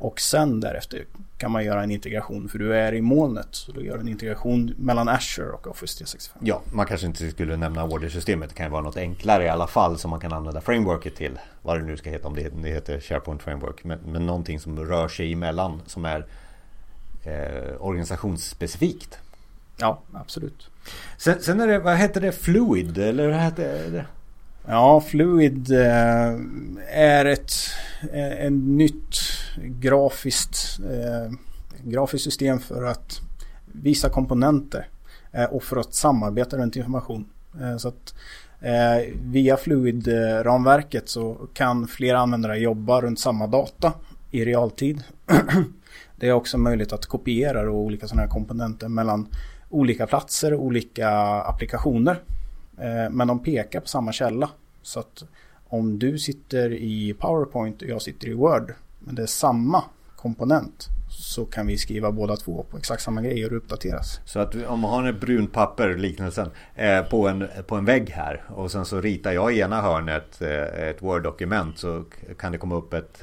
Och 0.00 0.20
sen 0.20 0.60
därefter 0.60 1.04
kan 1.38 1.50
man 1.50 1.64
göra 1.64 1.82
en 1.82 1.90
integration 1.90 2.48
för 2.48 2.58
du 2.58 2.76
är 2.76 2.92
i 2.92 3.00
molnet. 3.00 3.48
Så 3.50 3.72
du 3.72 3.84
gör 3.84 3.98
en 3.98 4.08
integration 4.08 4.74
mellan 4.78 5.08
Azure 5.08 5.50
och 5.50 5.66
Office 5.66 5.98
365. 5.98 6.42
Ja, 6.44 6.62
man 6.72 6.86
kanske 6.86 7.06
inte 7.06 7.30
skulle 7.30 7.56
nämna 7.56 7.84
ordersystemet. 7.84 8.48
Det 8.48 8.54
kan 8.54 8.66
ju 8.66 8.72
vara 8.72 8.82
något 8.82 8.96
enklare 8.96 9.44
i 9.44 9.48
alla 9.48 9.66
fall 9.66 9.98
som 9.98 10.10
man 10.10 10.20
kan 10.20 10.32
använda 10.32 10.60
frameworket 10.60 11.16
till. 11.16 11.38
Vad 11.62 11.80
det 11.80 11.84
nu 11.84 11.96
ska 11.96 12.10
heta, 12.10 12.28
om 12.28 12.34
det, 12.34 12.68
heter 12.68 13.00
SharePoint 13.00 13.42
Framework. 13.42 13.84
Men, 13.84 13.98
men 14.06 14.26
någonting 14.26 14.60
som 14.60 14.86
rör 14.86 15.08
sig 15.08 15.32
emellan 15.32 15.82
som 15.86 16.04
är 16.04 16.26
eh, 17.24 17.82
organisationsspecifikt. 17.82 19.18
Ja, 19.76 20.00
absolut. 20.12 20.70
Sen, 21.16 21.42
sen 21.42 21.60
är 21.60 21.66
det, 21.66 21.78
vad 21.78 21.96
heter 21.96 22.20
det, 22.20 22.32
Fluid? 22.32 22.98
Eller 22.98 23.28
vad 23.28 23.40
heter 23.40 23.90
det? 23.90 24.04
Ja, 24.66 25.00
Fluid 25.00 25.70
eh, 25.72 26.34
är 26.88 27.24
ett 27.24 27.52
eh, 28.12 28.46
en 28.46 28.76
nytt 28.76 29.16
grafiskt, 29.56 30.80
eh, 30.80 31.32
grafiskt 31.84 32.24
system 32.24 32.60
för 32.60 32.84
att 32.84 33.20
visa 33.66 34.08
komponenter 34.08 34.88
eh, 35.32 35.44
och 35.44 35.62
för 35.62 35.76
att 35.76 35.94
samarbeta 35.94 36.56
runt 36.56 36.76
information. 36.76 37.28
Eh, 37.60 37.76
så 37.76 37.88
att 37.88 38.14
eh, 38.60 39.14
via 39.22 39.56
Fluid-ramverket 39.56 41.08
så 41.08 41.48
kan 41.54 41.86
flera 41.88 42.18
användare 42.18 42.58
jobba 42.58 43.00
runt 43.00 43.20
samma 43.20 43.46
data 43.46 43.92
i 44.30 44.44
realtid. 44.44 45.02
Det 46.16 46.28
är 46.28 46.32
också 46.32 46.58
möjligt 46.58 46.92
att 46.92 47.06
kopiera 47.06 47.70
olika 47.70 48.08
sådana 48.08 48.22
här 48.22 48.28
komponenter 48.28 48.88
mellan 48.88 49.28
olika 49.68 50.06
platser 50.06 50.54
och 50.54 50.64
olika 50.64 51.10
applikationer. 51.42 52.22
Eh, 52.78 53.10
men 53.10 53.28
de 53.28 53.42
pekar 53.42 53.80
på 53.80 53.88
samma 53.88 54.12
källa. 54.12 54.50
Så 54.82 55.00
att 55.00 55.24
om 55.68 55.98
du 55.98 56.18
sitter 56.18 56.72
i 56.72 57.14
PowerPoint 57.18 57.82
och 57.82 57.88
jag 57.88 58.02
sitter 58.02 58.28
i 58.28 58.32
Word, 58.32 58.74
men 59.00 59.14
det 59.14 59.22
är 59.22 59.26
samma 59.26 59.84
komponent, 60.16 60.88
så 61.10 61.44
kan 61.44 61.66
vi 61.66 61.78
skriva 61.78 62.12
båda 62.12 62.36
två 62.36 62.66
på 62.70 62.78
exakt 62.78 63.02
samma 63.02 63.22
grejer 63.22 63.50
och 63.50 63.56
uppdateras. 63.56 64.20
Så 64.24 64.38
att 64.38 64.54
om 64.54 64.80
man 64.80 64.90
har 64.90 65.04
en 65.04 65.18
brunt 65.18 65.52
papper, 65.52 65.94
liknelsen, 65.94 66.50
eh, 66.74 67.02
på, 67.02 67.28
en, 67.28 67.48
på 67.66 67.76
en 67.76 67.84
vägg 67.84 68.10
här 68.10 68.44
och 68.48 68.70
sen 68.70 68.84
så 68.84 69.00
ritar 69.00 69.32
jag 69.32 69.54
i 69.54 69.60
ena 69.60 69.80
hörnet 69.80 70.42
eh, 70.42 70.88
ett 70.88 71.02
Word-dokument 71.02 71.78
så 71.78 72.04
kan 72.38 72.52
det 72.52 72.58
komma 72.58 72.74
upp 72.74 72.92
ett 72.92 73.22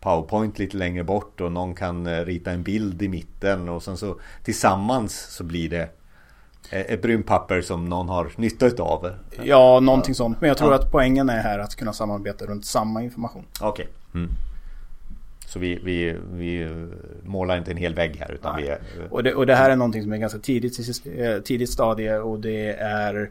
PowerPoint 0.00 0.58
lite 0.58 0.76
längre 0.76 1.04
bort 1.04 1.40
och 1.40 1.52
någon 1.52 1.74
kan 1.74 2.06
eh, 2.06 2.24
rita 2.24 2.50
en 2.50 2.62
bild 2.62 3.02
i 3.02 3.08
mitten 3.08 3.68
och 3.68 3.82
sen 3.82 3.96
så 3.96 4.20
tillsammans 4.44 5.18
så 5.18 5.44
blir 5.44 5.70
det 5.70 5.82
eh, 6.70 6.80
ett 6.80 7.02
brunt 7.02 7.26
papper 7.26 7.60
som 7.60 7.84
någon 7.84 8.08
har 8.08 8.32
nytta 8.36 8.66
utav. 8.66 9.12
Ja, 9.42 9.80
någonting 9.80 10.14
sånt. 10.14 10.40
Men 10.40 10.48
jag 10.48 10.58
tror 10.58 10.72
ja. 10.72 10.78
att 10.78 10.90
poängen 10.90 11.28
är 11.28 11.40
här 11.40 11.58
att 11.58 11.76
kunna 11.76 11.92
samarbeta 11.92 12.46
runt 12.46 12.64
samma 12.64 13.02
information. 13.02 13.44
Okej. 13.60 13.88
Okay. 14.12 14.22
Mm. 14.22 14.30
Så 15.48 15.58
vi, 15.58 15.78
vi, 15.84 16.16
vi 16.32 16.68
målar 17.24 17.58
inte 17.58 17.70
en 17.70 17.76
hel 17.76 17.94
vägg 17.94 18.16
här 18.16 18.32
utan 18.32 18.56
Nej. 18.56 18.64
vi 18.64 18.68
är... 18.70 18.78
och, 19.10 19.22
det, 19.22 19.34
och 19.34 19.46
det 19.46 19.54
här 19.54 19.70
är 19.70 19.76
någonting 19.76 20.02
som 20.02 20.12
är 20.12 20.16
ganska 20.16 20.38
tidigt, 20.38 20.78
eh, 21.06 21.38
tidigt 21.38 21.70
stadie 21.70 22.18
och 22.18 22.40
det 22.40 22.72
är 22.72 23.30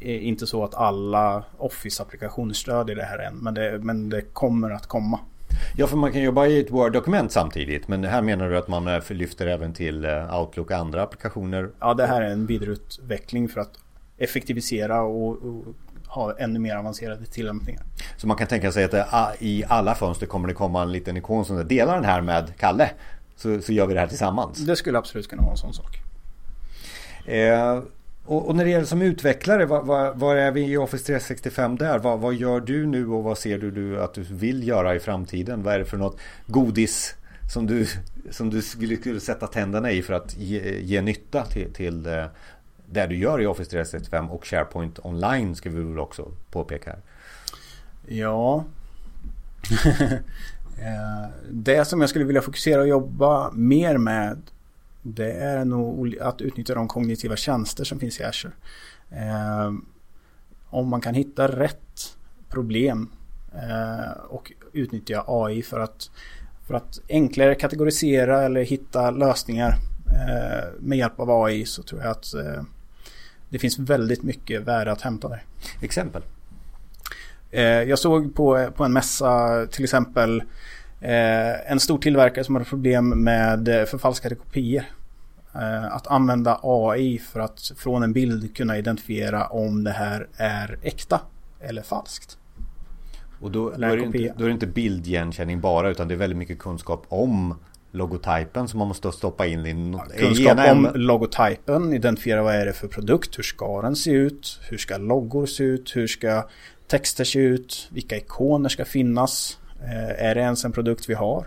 inte 0.00 0.46
så 0.46 0.64
att 0.64 0.74
alla 0.74 1.44
Office-applikationer 1.58 2.54
stödjer 2.54 2.96
det 2.96 3.02
här 3.02 3.18
än. 3.18 3.36
Men 3.36 3.54
det, 3.54 3.78
men 3.78 4.08
det 4.08 4.20
kommer 4.20 4.70
att 4.70 4.86
komma. 4.86 5.20
Ja, 5.76 5.86
för 5.86 5.96
man 5.96 6.12
kan 6.12 6.22
jobba 6.22 6.46
i 6.46 6.60
ett 6.60 6.70
Word-dokument 6.70 7.32
samtidigt. 7.32 7.88
Men 7.88 8.04
här 8.04 8.22
menar 8.22 8.50
du 8.50 8.58
att 8.58 8.68
man 8.68 8.88
eh, 8.88 9.02
lyfter 9.08 9.46
även 9.46 9.72
till 9.72 10.04
eh, 10.04 10.40
Outlook 10.40 10.70
och 10.70 10.76
andra 10.76 11.02
applikationer? 11.02 11.70
Ja, 11.80 11.94
det 11.94 12.06
här 12.06 12.22
är 12.22 12.30
en 12.30 12.46
vidareutveckling 12.46 13.48
för 13.48 13.60
att 13.60 13.78
effektivisera 14.18 15.02
och, 15.02 15.28
och 15.28 15.64
ha 16.10 16.38
ännu 16.38 16.58
mer 16.58 16.76
avancerade 16.76 17.26
tillämpningar. 17.26 17.82
Så 18.16 18.26
man 18.26 18.36
kan 18.36 18.46
tänka 18.46 18.72
sig 18.72 18.84
att 18.84 18.94
eh, 18.94 19.28
i 19.38 19.64
alla 19.68 19.94
fönster 19.94 20.26
kommer 20.26 20.48
det 20.48 20.54
komma 20.54 20.82
en 20.82 20.92
liten 20.92 21.16
ikon 21.16 21.44
som 21.44 21.68
delar 21.68 21.94
den 21.94 22.04
här 22.04 22.20
med 22.20 22.52
Kalle. 22.58 22.90
Så, 23.36 23.60
så 23.60 23.72
gör 23.72 23.86
vi 23.86 23.94
det 23.94 24.00
här 24.00 24.06
tillsammans. 24.06 24.58
Det 24.58 24.76
skulle 24.76 24.98
absolut 24.98 25.28
kunna 25.28 25.42
vara 25.42 25.52
en 25.52 25.58
sån 25.58 25.74
sak. 25.74 25.98
Eh, 27.26 27.82
och, 28.24 28.48
och, 28.48 28.56
när 28.56 28.64
det 28.64 28.70
gäller 28.70 28.86
som 28.86 29.02
utvecklare, 29.02 29.66
var, 29.66 30.36
är 30.36 30.50
vi 30.50 30.64
i 30.64 30.76
Office 30.76 31.04
365 31.04 31.76
där? 31.76 31.98
Vad, 31.98 32.20
vad 32.20 32.34
gör 32.34 32.60
du 32.60 32.86
nu 32.86 33.08
och 33.08 33.24
vad 33.24 33.38
ser 33.38 33.58
du, 33.58 33.70
du 33.70 34.02
att 34.02 34.14
du 34.14 34.22
vill 34.22 34.68
göra 34.68 34.94
i 34.94 35.00
framtiden? 35.00 35.62
Vad 35.62 35.74
är 35.74 35.78
det 35.78 35.84
för 35.84 35.96
något 35.96 36.18
godis 36.46 37.14
som 37.52 37.66
du, 37.66 37.86
som 38.30 38.50
du 38.50 38.62
skulle, 38.62 38.96
skulle 38.96 39.20
sätta 39.20 39.46
tänderna 39.46 39.90
i 39.90 40.02
för 40.02 40.14
att 40.14 40.36
ge, 40.36 40.80
ge 40.80 41.02
nytta 41.02 41.44
till, 41.44 41.72
till 41.72 42.06
det, 42.92 43.06
du 43.06 43.16
gör 43.16 43.40
i 43.40 43.46
Office 43.46 43.70
365 43.70 44.30
och 44.30 44.46
SharePoint 44.46 44.98
online 45.02 45.54
ska 45.54 45.70
vi 45.70 45.82
väl 45.82 45.98
också 45.98 46.28
påpeka 46.50 46.90
här. 46.90 47.00
Ja. 48.06 48.64
Eh, 50.82 51.30
det 51.50 51.84
som 51.84 52.00
jag 52.00 52.10
skulle 52.10 52.24
vilja 52.24 52.42
fokusera 52.42 52.80
och 52.80 52.88
jobba 52.88 53.50
mer 53.50 53.98
med 53.98 54.38
det 55.02 55.32
är 55.32 55.64
nog 55.64 56.18
att 56.18 56.40
utnyttja 56.40 56.74
de 56.74 56.88
kognitiva 56.88 57.36
tjänster 57.36 57.84
som 57.84 57.98
finns 57.98 58.20
i 58.20 58.24
Azure. 58.24 58.52
Eh, 59.10 59.72
om 60.70 60.88
man 60.88 61.00
kan 61.00 61.14
hitta 61.14 61.48
rätt 61.48 62.16
problem 62.48 63.10
eh, 63.54 64.12
och 64.28 64.52
utnyttja 64.72 65.24
AI 65.26 65.62
för 65.62 65.80
att, 65.80 66.10
för 66.66 66.74
att 66.74 67.00
enklare 67.08 67.54
kategorisera 67.54 68.42
eller 68.42 68.62
hitta 68.62 69.10
lösningar 69.10 69.74
med 70.78 70.98
hjälp 70.98 71.20
av 71.20 71.30
AI 71.30 71.64
så 71.64 71.82
tror 71.82 72.00
jag 72.00 72.10
att 72.10 72.34
det 73.50 73.58
finns 73.58 73.78
väldigt 73.78 74.22
mycket 74.22 74.62
värde 74.62 74.92
att 74.92 75.00
hämta 75.00 75.28
där. 75.28 75.44
Exempel? 75.80 76.22
Eh, 77.50 77.62
jag 77.62 77.98
såg 77.98 78.34
på, 78.34 78.70
på 78.76 78.84
en 78.84 78.92
mässa 78.92 79.66
till 79.66 79.84
exempel 79.84 80.42
eh, 81.00 81.70
en 81.72 81.80
stor 81.80 81.98
tillverkare 81.98 82.44
som 82.44 82.54
hade 82.54 82.64
problem 82.64 83.08
med 83.08 83.68
eh, 83.68 83.84
förfalskade 83.84 84.34
kopior. 84.34 84.84
Att 85.90 86.06
använda 86.06 86.60
AI 86.62 87.18
för 87.18 87.40
att 87.40 87.72
från 87.76 88.02
en 88.02 88.12
bild 88.12 88.56
kunna 88.56 88.78
identifiera 88.78 89.46
om 89.46 89.84
det 89.84 89.90
här 89.90 90.28
är 90.36 90.78
äkta 90.82 91.20
eller 91.60 91.82
falskt. 91.82 92.38
Och 93.40 93.50
då, 93.50 93.70
då, 93.70 93.86
är, 93.86 93.96
det 93.96 94.02
inte, 94.02 94.34
då 94.36 94.44
är 94.44 94.48
det 94.48 94.52
inte 94.52 94.66
bildigenkänning 94.66 95.60
bara 95.60 95.90
utan 95.90 96.08
det 96.08 96.14
är 96.14 96.16
väldigt 96.16 96.38
mycket 96.38 96.58
kunskap 96.58 97.06
om 97.08 97.54
logotypen 97.92 98.68
som 98.68 98.78
man 98.78 98.88
måste 98.88 99.12
stoppa 99.12 99.46
in 99.46 99.66
i 99.66 99.98
Kunskap 100.18 100.58
om 100.70 100.90
logotypen, 100.94 101.92
identifiera 101.92 102.42
vad 102.42 102.54
är 102.54 102.66
det 102.66 102.72
för 102.72 102.88
produkt, 102.88 103.38
hur 103.38 103.42
ska 103.42 103.82
den 103.82 103.96
se 103.96 104.10
ut, 104.10 104.60
hur 104.70 104.78
ska 104.78 104.96
loggor 104.96 105.46
se 105.46 105.64
ut, 105.64 105.96
hur 105.96 106.06
ska 106.06 106.44
texter 106.86 107.24
se 107.24 107.38
ut, 107.38 107.88
vilka 107.92 108.16
ikoner 108.16 108.68
ska 108.68 108.84
finnas, 108.84 109.58
eh, 109.82 110.26
är 110.26 110.34
det 110.34 110.40
ens 110.40 110.64
en 110.64 110.72
produkt 110.72 111.08
vi 111.08 111.14
har 111.14 111.46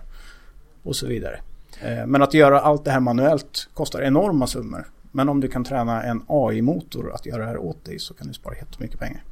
och 0.83 0.95
så 0.95 1.07
vidare. 1.07 1.39
Eh, 1.81 2.05
men 2.05 2.21
att 2.21 2.33
göra 2.33 2.59
allt 2.59 2.85
det 2.85 2.91
här 2.91 2.99
manuellt 2.99 3.69
kostar 3.73 4.01
enorma 4.01 4.47
summor. 4.47 4.87
Men 5.11 5.29
om 5.29 5.39
du 5.39 5.47
kan 5.47 5.63
träna 5.63 6.03
en 6.03 6.23
AI-motor 6.27 7.11
att 7.13 7.25
göra 7.25 7.41
det 7.41 7.47
här 7.47 7.57
åt 7.57 7.85
dig 7.85 7.99
så 7.99 8.13
kan 8.13 8.27
du 8.27 8.33
spara 8.33 8.55
jättemycket 8.55 8.99
pengar. 8.99 9.23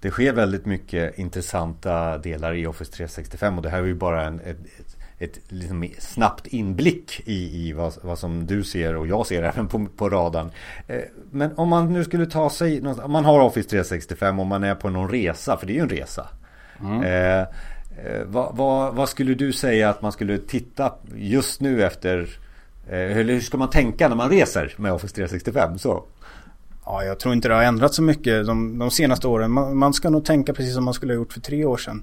Det 0.00 0.10
sker 0.10 0.32
väldigt 0.32 0.66
mycket 0.66 1.18
intressanta 1.18 2.18
delar 2.18 2.54
i 2.54 2.66
Office 2.66 2.92
365 2.92 3.56
och 3.56 3.62
det 3.62 3.68
här 3.68 3.78
är 3.78 3.86
ju 3.86 3.94
bara 3.94 4.24
en, 4.24 4.40
ett, 4.40 4.56
ett 5.18 5.38
liksom 5.48 5.88
snabbt 5.98 6.46
inblick 6.46 7.22
i, 7.24 7.68
i 7.68 7.72
vad, 7.72 7.94
vad, 8.02 8.18
som 8.18 8.46
du 8.46 8.64
ser 8.64 8.96
och 8.96 9.06
jag 9.06 9.26
ser 9.26 9.42
även 9.54 9.68
på, 9.68 9.86
på 9.96 10.08
radarn. 10.08 10.50
Eh, 10.86 11.00
men 11.30 11.52
om 11.56 11.68
man 11.68 11.92
nu 11.92 12.04
skulle 12.04 12.26
ta 12.26 12.50
sig, 12.50 12.86
om 12.86 13.12
man 13.12 13.24
har 13.24 13.40
Office 13.40 13.68
365 13.68 14.40
och 14.40 14.46
man 14.46 14.64
är 14.64 14.74
på 14.74 14.90
någon 14.90 15.10
resa, 15.10 15.56
för 15.56 15.66
det 15.66 15.72
är 15.72 15.74
ju 15.74 15.80
en 15.80 15.88
resa. 15.88 16.28
Mm. 16.80 17.02
Eh, 17.02 17.40
eh, 17.40 18.24
vad, 18.26 18.56
vad, 18.56 18.94
vad, 18.94 19.08
skulle 19.08 19.34
du 19.34 19.52
säga 19.52 19.90
att 19.90 20.02
man 20.02 20.12
skulle 20.12 20.38
titta 20.38 20.92
just 21.14 21.60
nu 21.60 21.84
efter 21.84 22.18
eh, 22.88 23.18
eller 23.18 23.32
hur 23.32 23.40
ska 23.40 23.58
man 23.58 23.70
tänka 23.70 24.08
när 24.08 24.16
man 24.16 24.30
reser 24.30 24.74
med 24.76 24.92
Office 24.92 25.14
365? 25.14 25.78
Så. 25.78 26.04
Ja, 26.92 27.04
jag 27.04 27.20
tror 27.20 27.34
inte 27.34 27.48
det 27.48 27.54
har 27.54 27.62
ändrats 27.62 27.96
så 27.96 28.02
mycket 28.02 28.46
de, 28.46 28.78
de 28.78 28.90
senaste 28.90 29.28
åren. 29.28 29.50
Man, 29.50 29.76
man, 29.76 29.94
ska 29.94 30.10
nog 30.10 30.24
tänka 30.24 30.54
precis 30.54 30.74
som 30.74 30.84
man 30.84 30.94
skulle 30.94 31.12
ha 31.12 31.16
gjort 31.16 31.32
för 31.32 31.40
tre 31.40 31.64
år 31.64 31.76
sedan. 31.76 32.02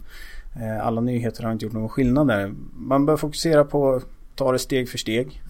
Eh, 0.56 0.88
alla 0.88 1.02
nyheter 1.02 1.44
har 1.44 1.52
inte 1.52 1.66
gjort 1.66 1.74
någon 1.74 1.90
skillnad 1.90 2.28
där. 2.28 2.54
Man 2.74 3.06
bör 3.06 3.18
fokusera 3.18 3.64
på 3.64 3.94
att 3.94 4.04
ta 4.36 4.52
det 4.52 4.60
steg 4.60 4.90
för 4.90 4.98
steg. 4.98 5.42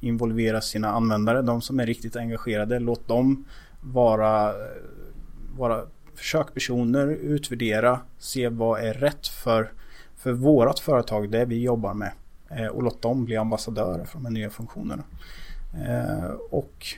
Involvera 0.00 0.60
sina 0.60 0.88
användare, 0.88 1.42
de 1.42 1.62
som 1.62 1.80
är 1.80 1.86
riktigt 1.86 2.16
engagerade. 2.16 2.78
Låt 2.78 3.08
dem 3.08 3.44
vara, 3.80 4.52
vara 5.56 5.82
försökpersoner, 6.14 7.06
utvärdera, 7.06 8.00
se 8.18 8.48
vad 8.48 8.80
är 8.80 8.94
rätt 8.94 9.26
för, 9.26 9.72
för 10.16 10.32
vårat 10.32 10.80
företag, 10.80 11.30
det 11.30 11.44
vi 11.44 11.62
jobbar 11.62 11.94
med. 11.94 12.12
Eh, 12.50 12.66
och 12.66 12.82
låt 12.82 13.02
dem 13.02 13.24
bli 13.24 13.36
ambassadörer 13.36 14.04
för 14.04 14.18
de 14.18 14.24
här 14.24 14.32
nya 14.32 14.50
funktionerna. 14.50 15.02
Eh, 15.86 16.30
och 16.50 16.96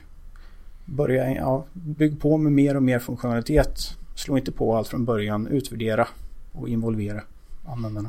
börja, 0.88 1.34
ja, 1.34 1.64
bygg 1.72 2.20
på 2.20 2.36
med 2.36 2.52
mer 2.52 2.76
och 2.76 2.82
mer 2.82 2.98
funktionalitet. 2.98 3.96
Slå 4.14 4.36
inte 4.36 4.52
på 4.52 4.76
allt 4.76 4.88
från 4.88 5.04
början, 5.04 5.46
utvärdera 5.46 6.08
och 6.52 6.68
involvera 6.68 7.20
användarna. 7.66 8.08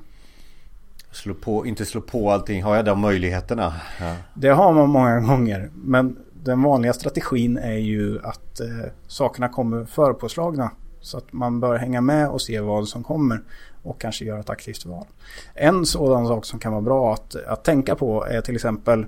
Slå 1.12 1.34
på, 1.34 1.65
inte 1.65 1.86
slå 1.86 2.02
på 2.02 2.32
allting, 2.32 2.63
har 2.63 2.76
jag 2.76 2.86
de 2.86 3.00
möjligheterna? 3.00 3.74
Ja. 4.00 4.15
Det 4.34 4.50
har 4.50 4.74
man 4.74 4.89
många 4.89 5.20
gånger. 5.20 5.70
Men 5.74 6.18
den 6.44 6.63
vanliga 6.63 6.94
strategin 6.94 7.58
är 7.58 7.78
ju 7.78 8.20
att 8.24 8.60
eh, 8.60 8.68
sakerna 9.08 9.50
kommer 9.50 9.86
förpåslagna. 9.86 10.72
Så 11.02 11.18
att 11.18 11.34
man 11.34 11.60
bör 11.60 11.78
hänga 11.78 12.02
med 12.02 12.30
och 12.30 12.42
se 12.42 12.60
vad 12.60 12.88
som 12.88 13.04
kommer 13.04 13.42
och 13.84 14.02
kanske 14.02 14.26
göra 14.26 14.39
ett 14.39 14.50
aktivt 14.50 14.86
val. 14.86 15.06
En 15.54 15.86
sådan 15.86 16.28
sak 16.28 16.46
som 16.46 16.60
kan 16.60 16.72
vara 16.72 16.82
bra 16.82 17.13
att, 17.13 17.36
att 17.36 17.63
tänka 17.63 17.96
på 17.96 18.26
är 18.26 18.42
till 18.42 18.56
exempel 18.56 19.06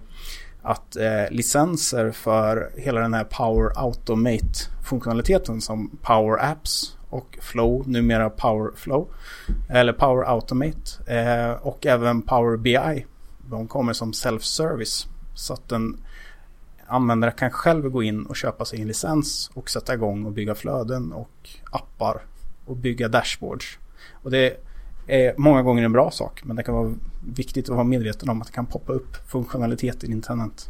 att 0.62 0.95
eh, 0.95 1.32
licenser 1.32 2.12
för 2.12 2.71
hela 2.76 3.02
den 3.02 3.13
här 3.13 3.24
Power 3.24 3.71
Automate 3.76 4.71
funktionaliteten 4.91 5.62
som 5.62 5.97
Power 6.02 6.52
Apps 6.52 6.97
och 7.10 7.38
Flow, 7.41 7.89
numera 7.89 8.30
Power 8.30 8.71
Flow. 8.76 9.08
Eller 9.69 9.93
Power 9.93 10.24
Automate. 10.24 11.13
Eh, 11.15 11.52
och 11.52 11.86
även 11.86 12.21
Power 12.21 12.58
BI. 12.58 13.06
De 13.50 13.67
kommer 13.67 13.93
som 13.93 14.12
self-service. 14.13 15.08
Så 15.34 15.54
att 15.54 15.71
en 15.71 15.97
användare 16.88 17.32
kan 17.32 17.52
själv 17.52 17.89
gå 17.89 18.04
in 18.04 18.26
och 18.26 18.36
köpa 18.36 18.65
sig 18.65 18.82
en 18.82 18.88
licens 18.88 19.52
och 19.54 19.69
sätta 19.69 19.93
igång 19.93 20.26
och 20.26 20.32
bygga 20.32 20.56
flöden 20.56 21.13
och 21.13 21.50
appar 21.71 22.21
och 22.65 22.76
bygga 22.76 23.08
dashboards. 23.08 23.80
Och 24.12 24.32
det 24.32 24.58
är 25.08 25.34
många 25.38 25.62
gånger 25.62 25.84
en 25.84 25.91
bra 25.91 26.12
sak 26.12 26.41
men 26.43 26.56
det 26.56 26.63
kan 26.63 26.76
vara 26.76 26.93
viktigt 27.21 27.69
att 27.69 27.75
vara 27.75 27.84
medveten 27.84 28.29
om 28.29 28.41
att 28.41 28.47
det 28.47 28.53
kan 28.53 28.65
poppa 28.65 28.93
upp 28.93 29.15
funktionalitet 29.27 30.03
i 30.03 30.12
internet. 30.12 30.69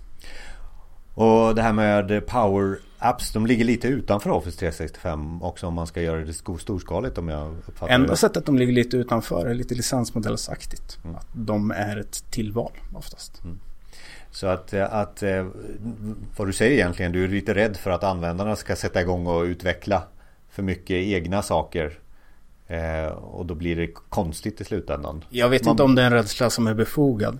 Och 1.14 1.56
det 1.56 1.62
här 1.62 1.74
med 1.74 2.28
Power 2.28 2.80
Apps, 2.98 3.32
de 3.32 3.46
ligger 3.46 3.66
lite 3.66 3.88
utanför 3.88 4.30
Office 4.30 4.60
365 4.60 5.42
också 5.44 5.68
om 5.68 5.74
man 5.74 5.88
ska 5.88 6.02
göra 6.02 6.26
det 6.26 6.34
storskaligt 6.34 7.18
om 7.18 7.30
jag 7.30 7.56
uppfattar 7.68 7.94
Enda 7.94 8.08
det. 8.08 8.18
sättet 8.18 8.46
de 8.46 8.58
ligger 8.58 8.74
lite 8.74 8.98
utanför 8.98 9.46
är 9.46 9.54
lite 9.54 9.76
licensmodellsaktigt. 9.76 11.00
Mm. 11.04 11.16
Att 11.16 11.28
de 11.34 11.72
är 11.72 11.98
ett 11.98 12.32
tillval 12.32 12.72
oftast. 12.94 13.44
Mm. 13.44 13.60
Så 14.32 14.48
att, 14.48 14.74
eh, 14.74 14.94
att 14.94 15.24
eh, 15.24 15.48
vad 16.38 16.48
du 16.48 16.54
säger 16.54 16.72
egentligen, 16.72 17.12
du 17.12 17.24
är 17.24 17.28
lite 17.28 17.54
rädd 17.54 17.78
för 17.78 17.92
att 17.92 18.04
användarna 18.04 18.56
ska 18.56 18.76
sätta 18.76 19.02
igång 19.02 19.28
och 19.28 19.44
utveckla 19.44 20.04
för 20.50 20.64
mycket 20.64 20.96
egna 20.96 21.42
saker. 21.42 22.00
Eh, 22.72 23.12
och 23.12 23.46
då 23.46 23.56
blir 23.56 23.76
det 23.76 23.88
konstigt 24.10 24.62
i 24.62 24.64
slutändan. 24.64 25.24
Jag 25.30 25.50
vet 25.50 25.66
Man... 25.66 25.72
inte 25.72 25.84
om 25.84 25.96
det 25.96 26.02
är 26.02 26.06
en 26.06 26.14
rädsla 26.14 26.50
som 26.50 26.68
är 26.68 26.74
befogad. 26.74 27.40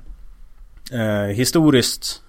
Eh, 0.92 1.36
historiskt 1.36 2.22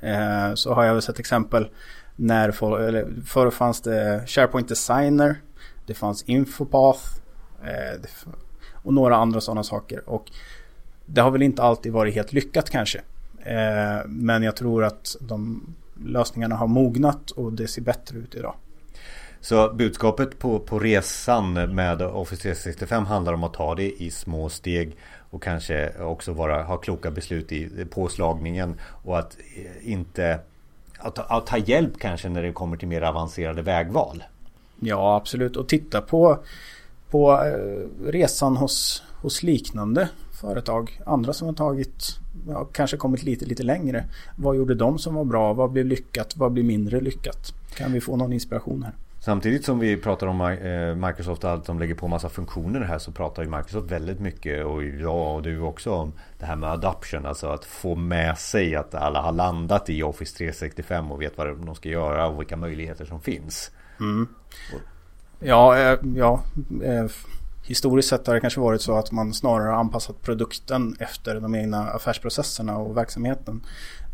eh, 0.00 0.54
så 0.54 0.74
har 0.74 0.84
jag 0.84 0.92
väl 0.92 1.02
sett 1.02 1.18
exempel 1.18 1.68
när 2.16 2.50
för, 2.50 2.80
eller, 2.80 3.08
förr 3.26 3.50
fanns 3.50 3.80
det 3.80 4.24
SharePoint 4.26 4.68
Designer. 4.68 5.40
Det 5.86 5.94
fanns 5.94 6.22
Infopath. 6.22 7.00
Eh, 7.62 8.00
det, 8.02 8.08
och 8.72 8.94
några 8.94 9.16
andra 9.16 9.40
sådana 9.40 9.62
saker. 9.62 10.08
Och 10.08 10.30
det 11.06 11.20
har 11.20 11.30
väl 11.30 11.42
inte 11.42 11.62
alltid 11.62 11.92
varit 11.92 12.14
helt 12.14 12.32
lyckat 12.32 12.70
kanske. 12.70 12.98
Eh, 13.38 14.06
men 14.06 14.42
jag 14.42 14.56
tror 14.56 14.84
att 14.84 15.16
de 15.20 15.62
lösningarna 16.04 16.56
har 16.56 16.66
mognat 16.66 17.30
och 17.30 17.52
det 17.52 17.68
ser 17.68 17.82
bättre 17.82 18.18
ut 18.18 18.34
idag. 18.34 18.54
Så 19.40 19.72
budskapet 19.74 20.38
på, 20.38 20.58
på 20.58 20.78
resan 20.78 21.52
med 21.52 22.02
Office 22.02 22.42
365 22.42 23.06
handlar 23.06 23.32
om 23.32 23.44
att 23.44 23.54
ta 23.54 23.74
det 23.74 24.02
i 24.02 24.10
små 24.10 24.48
steg 24.48 24.96
och 25.30 25.42
kanske 25.42 25.92
också 25.98 26.32
vara, 26.32 26.62
ha 26.62 26.76
kloka 26.76 27.10
beslut 27.10 27.52
i 27.52 27.86
påslagningen 27.90 28.74
och 28.80 29.18
att 29.18 29.36
eh, 29.56 29.92
inte 29.92 30.38
att, 30.98 31.18
att 31.18 31.46
ta 31.46 31.58
hjälp 31.58 31.98
kanske 31.98 32.28
när 32.28 32.42
det 32.42 32.52
kommer 32.52 32.76
till 32.76 32.88
mer 32.88 33.02
avancerade 33.02 33.62
vägval. 33.62 34.24
Ja 34.80 35.16
absolut 35.16 35.56
och 35.56 35.68
titta 35.68 36.00
på, 36.00 36.38
på 37.10 37.32
eh, 37.32 38.06
resan 38.10 38.56
hos, 38.56 39.02
hos 39.22 39.42
liknande 39.42 40.08
företag. 40.40 41.00
Andra 41.06 41.32
som 41.32 41.48
har 41.48 41.54
tagit 41.54 42.18
ja, 42.48 42.64
kanske 42.72 42.96
kommit 42.96 43.22
lite 43.22 43.44
lite 43.44 43.62
längre. 43.62 44.04
Vad 44.36 44.56
gjorde 44.56 44.74
de 44.74 44.98
som 44.98 45.14
var 45.14 45.24
bra? 45.24 45.52
Vad 45.52 45.70
blev 45.70 45.86
lyckat? 45.86 46.36
Vad 46.36 46.52
blev 46.52 46.64
mindre 46.64 47.00
lyckat? 47.00 47.52
Kan 47.76 47.92
vi 47.92 48.00
få 48.00 48.16
någon 48.16 48.32
inspiration 48.32 48.82
här? 48.82 48.92
Samtidigt 49.26 49.64
som 49.64 49.78
vi 49.78 49.96
pratar 49.96 50.26
om 50.26 50.40
eh, 50.40 51.08
Microsoft 51.08 51.44
och 51.44 51.50
allt 51.50 51.66
som 51.66 51.78
lägger 51.78 51.94
på 51.94 52.08
massa 52.08 52.28
funktioner 52.28 52.80
här 52.80 52.98
så 52.98 53.12
pratar 53.12 53.42
ju 53.42 53.48
Microsoft 53.48 53.90
väldigt 53.90 54.20
mycket 54.20 54.64
och 54.64 54.84
jag 54.84 55.34
och 55.34 55.42
du 55.42 55.60
också 55.60 55.92
om 55.92 56.12
det 56.38 56.46
här 56.46 56.56
med 56.56 56.70
adoption. 56.70 57.26
Alltså 57.26 57.46
att 57.46 57.64
få 57.64 57.94
med 57.94 58.38
sig 58.38 58.76
att 58.76 58.94
alla 58.94 59.20
har 59.20 59.32
landat 59.32 59.90
i 59.90 60.02
Office 60.02 60.36
365 60.36 61.12
och 61.12 61.22
vet 61.22 61.38
vad 61.38 61.58
de 61.66 61.74
ska 61.74 61.88
göra 61.88 62.26
och 62.26 62.40
vilka 62.40 62.56
möjligheter 62.56 63.04
som 63.04 63.20
finns. 63.20 63.70
Mm. 64.00 64.28
Ja, 65.38 65.78
eh, 65.78 65.98
ja. 66.16 66.42
Eh, 67.66 67.68
historiskt 67.68 68.08
sett 68.08 68.26
har 68.26 68.34
det 68.34 68.40
kanske 68.40 68.60
varit 68.60 68.82
så 68.82 68.98
att 68.98 69.12
man 69.12 69.34
snarare 69.34 69.68
har 69.68 69.78
anpassat 69.78 70.22
produkten 70.22 70.96
efter 70.98 71.40
de 71.40 71.54
egna 71.54 71.90
affärsprocesserna 71.90 72.78
och 72.78 72.96
verksamheten. 72.96 73.60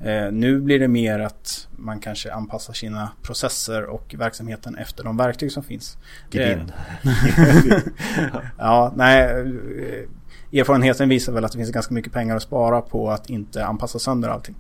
Eh, 0.01 0.33
nu 0.33 0.61
blir 0.61 0.79
det 0.79 0.89
mer 0.89 1.19
att 1.19 1.69
man 1.77 2.01
kanske 2.01 2.33
anpassar 2.33 2.73
sina 2.73 3.11
processer 3.23 3.85
och 3.85 4.15
verksamheten 4.19 4.77
efter 4.77 5.05
de 5.05 5.17
verktyg 5.17 5.53
som 5.53 5.63
finns. 5.63 5.99
Gedin. 6.31 6.73
ja, 8.59 8.93
nej. 8.97 9.23
Eh, 9.23 10.61
erfarenheten 10.61 11.09
visar 11.09 11.33
väl 11.33 11.45
att 11.45 11.53
det 11.53 11.59
finns 11.59 11.71
ganska 11.71 11.95
mycket 11.95 12.13
pengar 12.13 12.37
att 12.37 12.43
spara 12.43 12.81
på 12.81 13.11
att 13.11 13.31
inte 13.31 13.65
anpassa 13.65 13.99
sönder 13.99 14.29
allting. 14.29 14.55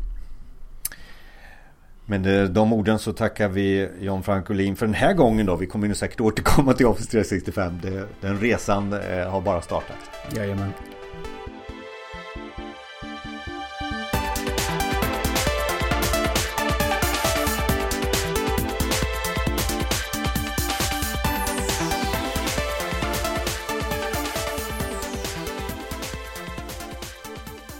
Men 2.07 2.25
eh, 2.25 2.45
de 2.45 2.73
orden 2.73 2.99
så 2.99 3.12
tackar 3.12 3.49
vi 3.49 3.88
John 4.01 4.23
Frankolin 4.23 4.77
för 4.77 4.87
den 4.87 4.95
här 4.95 5.15
gången 5.15 5.47
då. 5.47 5.57
Vi 5.57 5.67
kommer 5.67 5.87
ju 5.87 5.95
säkert 5.95 6.21
återkomma 6.21 6.73
till 6.73 6.87
Office 6.87 7.11
365. 7.11 7.79
Det, 7.83 8.07
den 8.21 8.41
resan 8.41 8.93
eh, 8.93 9.31
har 9.31 9.41
bara 9.41 9.61
startat. 9.61 9.97
Jajamän. 10.37 10.73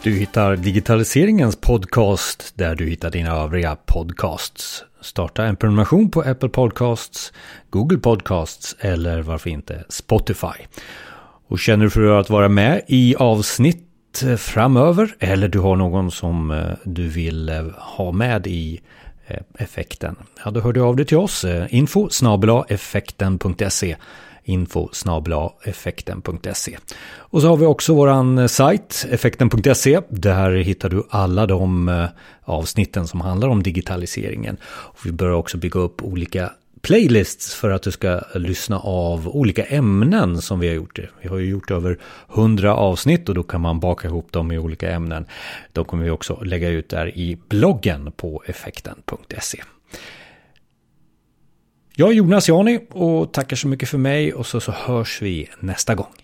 Du 0.03 0.11
hittar 0.11 0.55
digitaliseringens 0.55 1.55
podcast 1.55 2.53
där 2.55 2.75
du 2.75 2.85
hittar 2.85 3.11
dina 3.11 3.31
övriga 3.31 3.77
podcasts. 3.85 4.83
Starta 5.01 5.45
en 5.45 5.55
prenumeration 5.55 6.11
på 6.11 6.21
Apple 6.21 6.49
Podcasts, 6.49 7.33
Google 7.69 7.97
Podcasts 7.97 8.75
eller 8.79 9.21
varför 9.21 9.49
inte 9.49 9.83
Spotify. 9.89 10.65
Och 11.47 11.59
känner 11.59 11.85
du 11.85 11.89
för 11.91 12.19
att 12.19 12.29
vara 12.29 12.49
med 12.49 12.81
i 12.87 13.15
avsnitt 13.15 14.23
eh, 14.23 14.35
framöver 14.35 15.15
eller 15.19 15.47
du 15.47 15.59
har 15.59 15.75
någon 15.75 16.11
som 16.11 16.51
eh, 16.51 16.63
du 16.83 17.07
vill 17.07 17.49
eh, 17.49 17.65
ha 17.77 18.11
med 18.11 18.47
i 18.47 18.81
effekten. 19.57 20.15
Ja, 20.45 20.51
då 20.51 20.59
hör 20.59 20.73
du 20.73 20.81
av 20.81 20.95
dig 20.95 21.05
till 21.05 21.17
oss. 21.17 21.45
Info 21.69 22.09
effekten.se 22.69 23.95
info 24.43 24.89
effekten.se. 25.63 26.77
Och 27.17 27.41
så 27.41 27.47
har 27.47 27.57
vi 27.57 27.65
också 27.65 27.93
våran 27.93 28.37
eh, 28.37 28.47
sajt 28.47 29.05
effekten.se. 29.09 30.01
Där 30.09 30.51
hittar 30.51 30.89
du 30.89 31.03
alla 31.09 31.45
de 31.45 31.89
eh, 31.89 32.05
avsnitten 32.43 33.07
som 33.07 33.21
handlar 33.21 33.47
om 33.49 33.63
digitaliseringen. 33.63 34.57
Och 34.63 35.05
vi 35.05 35.11
börjar 35.11 35.33
också 35.33 35.57
bygga 35.57 35.79
upp 35.79 36.03
olika 36.03 36.51
playlists 36.83 37.55
för 37.55 37.69
att 37.69 37.83
du 37.83 37.91
ska 37.91 38.21
lyssna 38.35 38.79
av 38.79 39.27
olika 39.27 39.63
ämnen 39.63 40.41
som 40.41 40.59
vi 40.59 40.67
har 40.67 40.75
gjort. 40.75 40.99
Vi 41.21 41.29
har 41.29 41.37
ju 41.37 41.49
gjort 41.49 41.71
över 41.71 41.99
100 42.35 42.75
avsnitt 42.75 43.29
och 43.29 43.35
då 43.35 43.43
kan 43.43 43.61
man 43.61 43.79
baka 43.79 44.07
ihop 44.07 44.31
dem 44.31 44.51
i 44.51 44.57
olika 44.57 44.91
ämnen. 44.91 45.25
De 45.71 45.85
kommer 45.85 46.03
vi 46.03 46.09
också 46.09 46.43
lägga 46.43 46.69
ut 46.69 46.89
där 46.89 47.17
i 47.17 47.37
bloggen 47.49 48.11
på 48.11 48.43
effekten.se. 48.45 49.63
Jag 51.95 52.09
är 52.09 52.13
Jonas 52.13 52.49
Jani 52.49 52.79
och 52.89 53.33
tackar 53.33 53.55
så 53.55 53.67
mycket 53.67 53.89
för 53.89 53.97
mig 53.97 54.33
och 54.33 54.45
så, 54.45 54.59
så 54.59 54.71
hörs 54.71 55.21
vi 55.21 55.49
nästa 55.59 55.95
gång. 55.95 56.22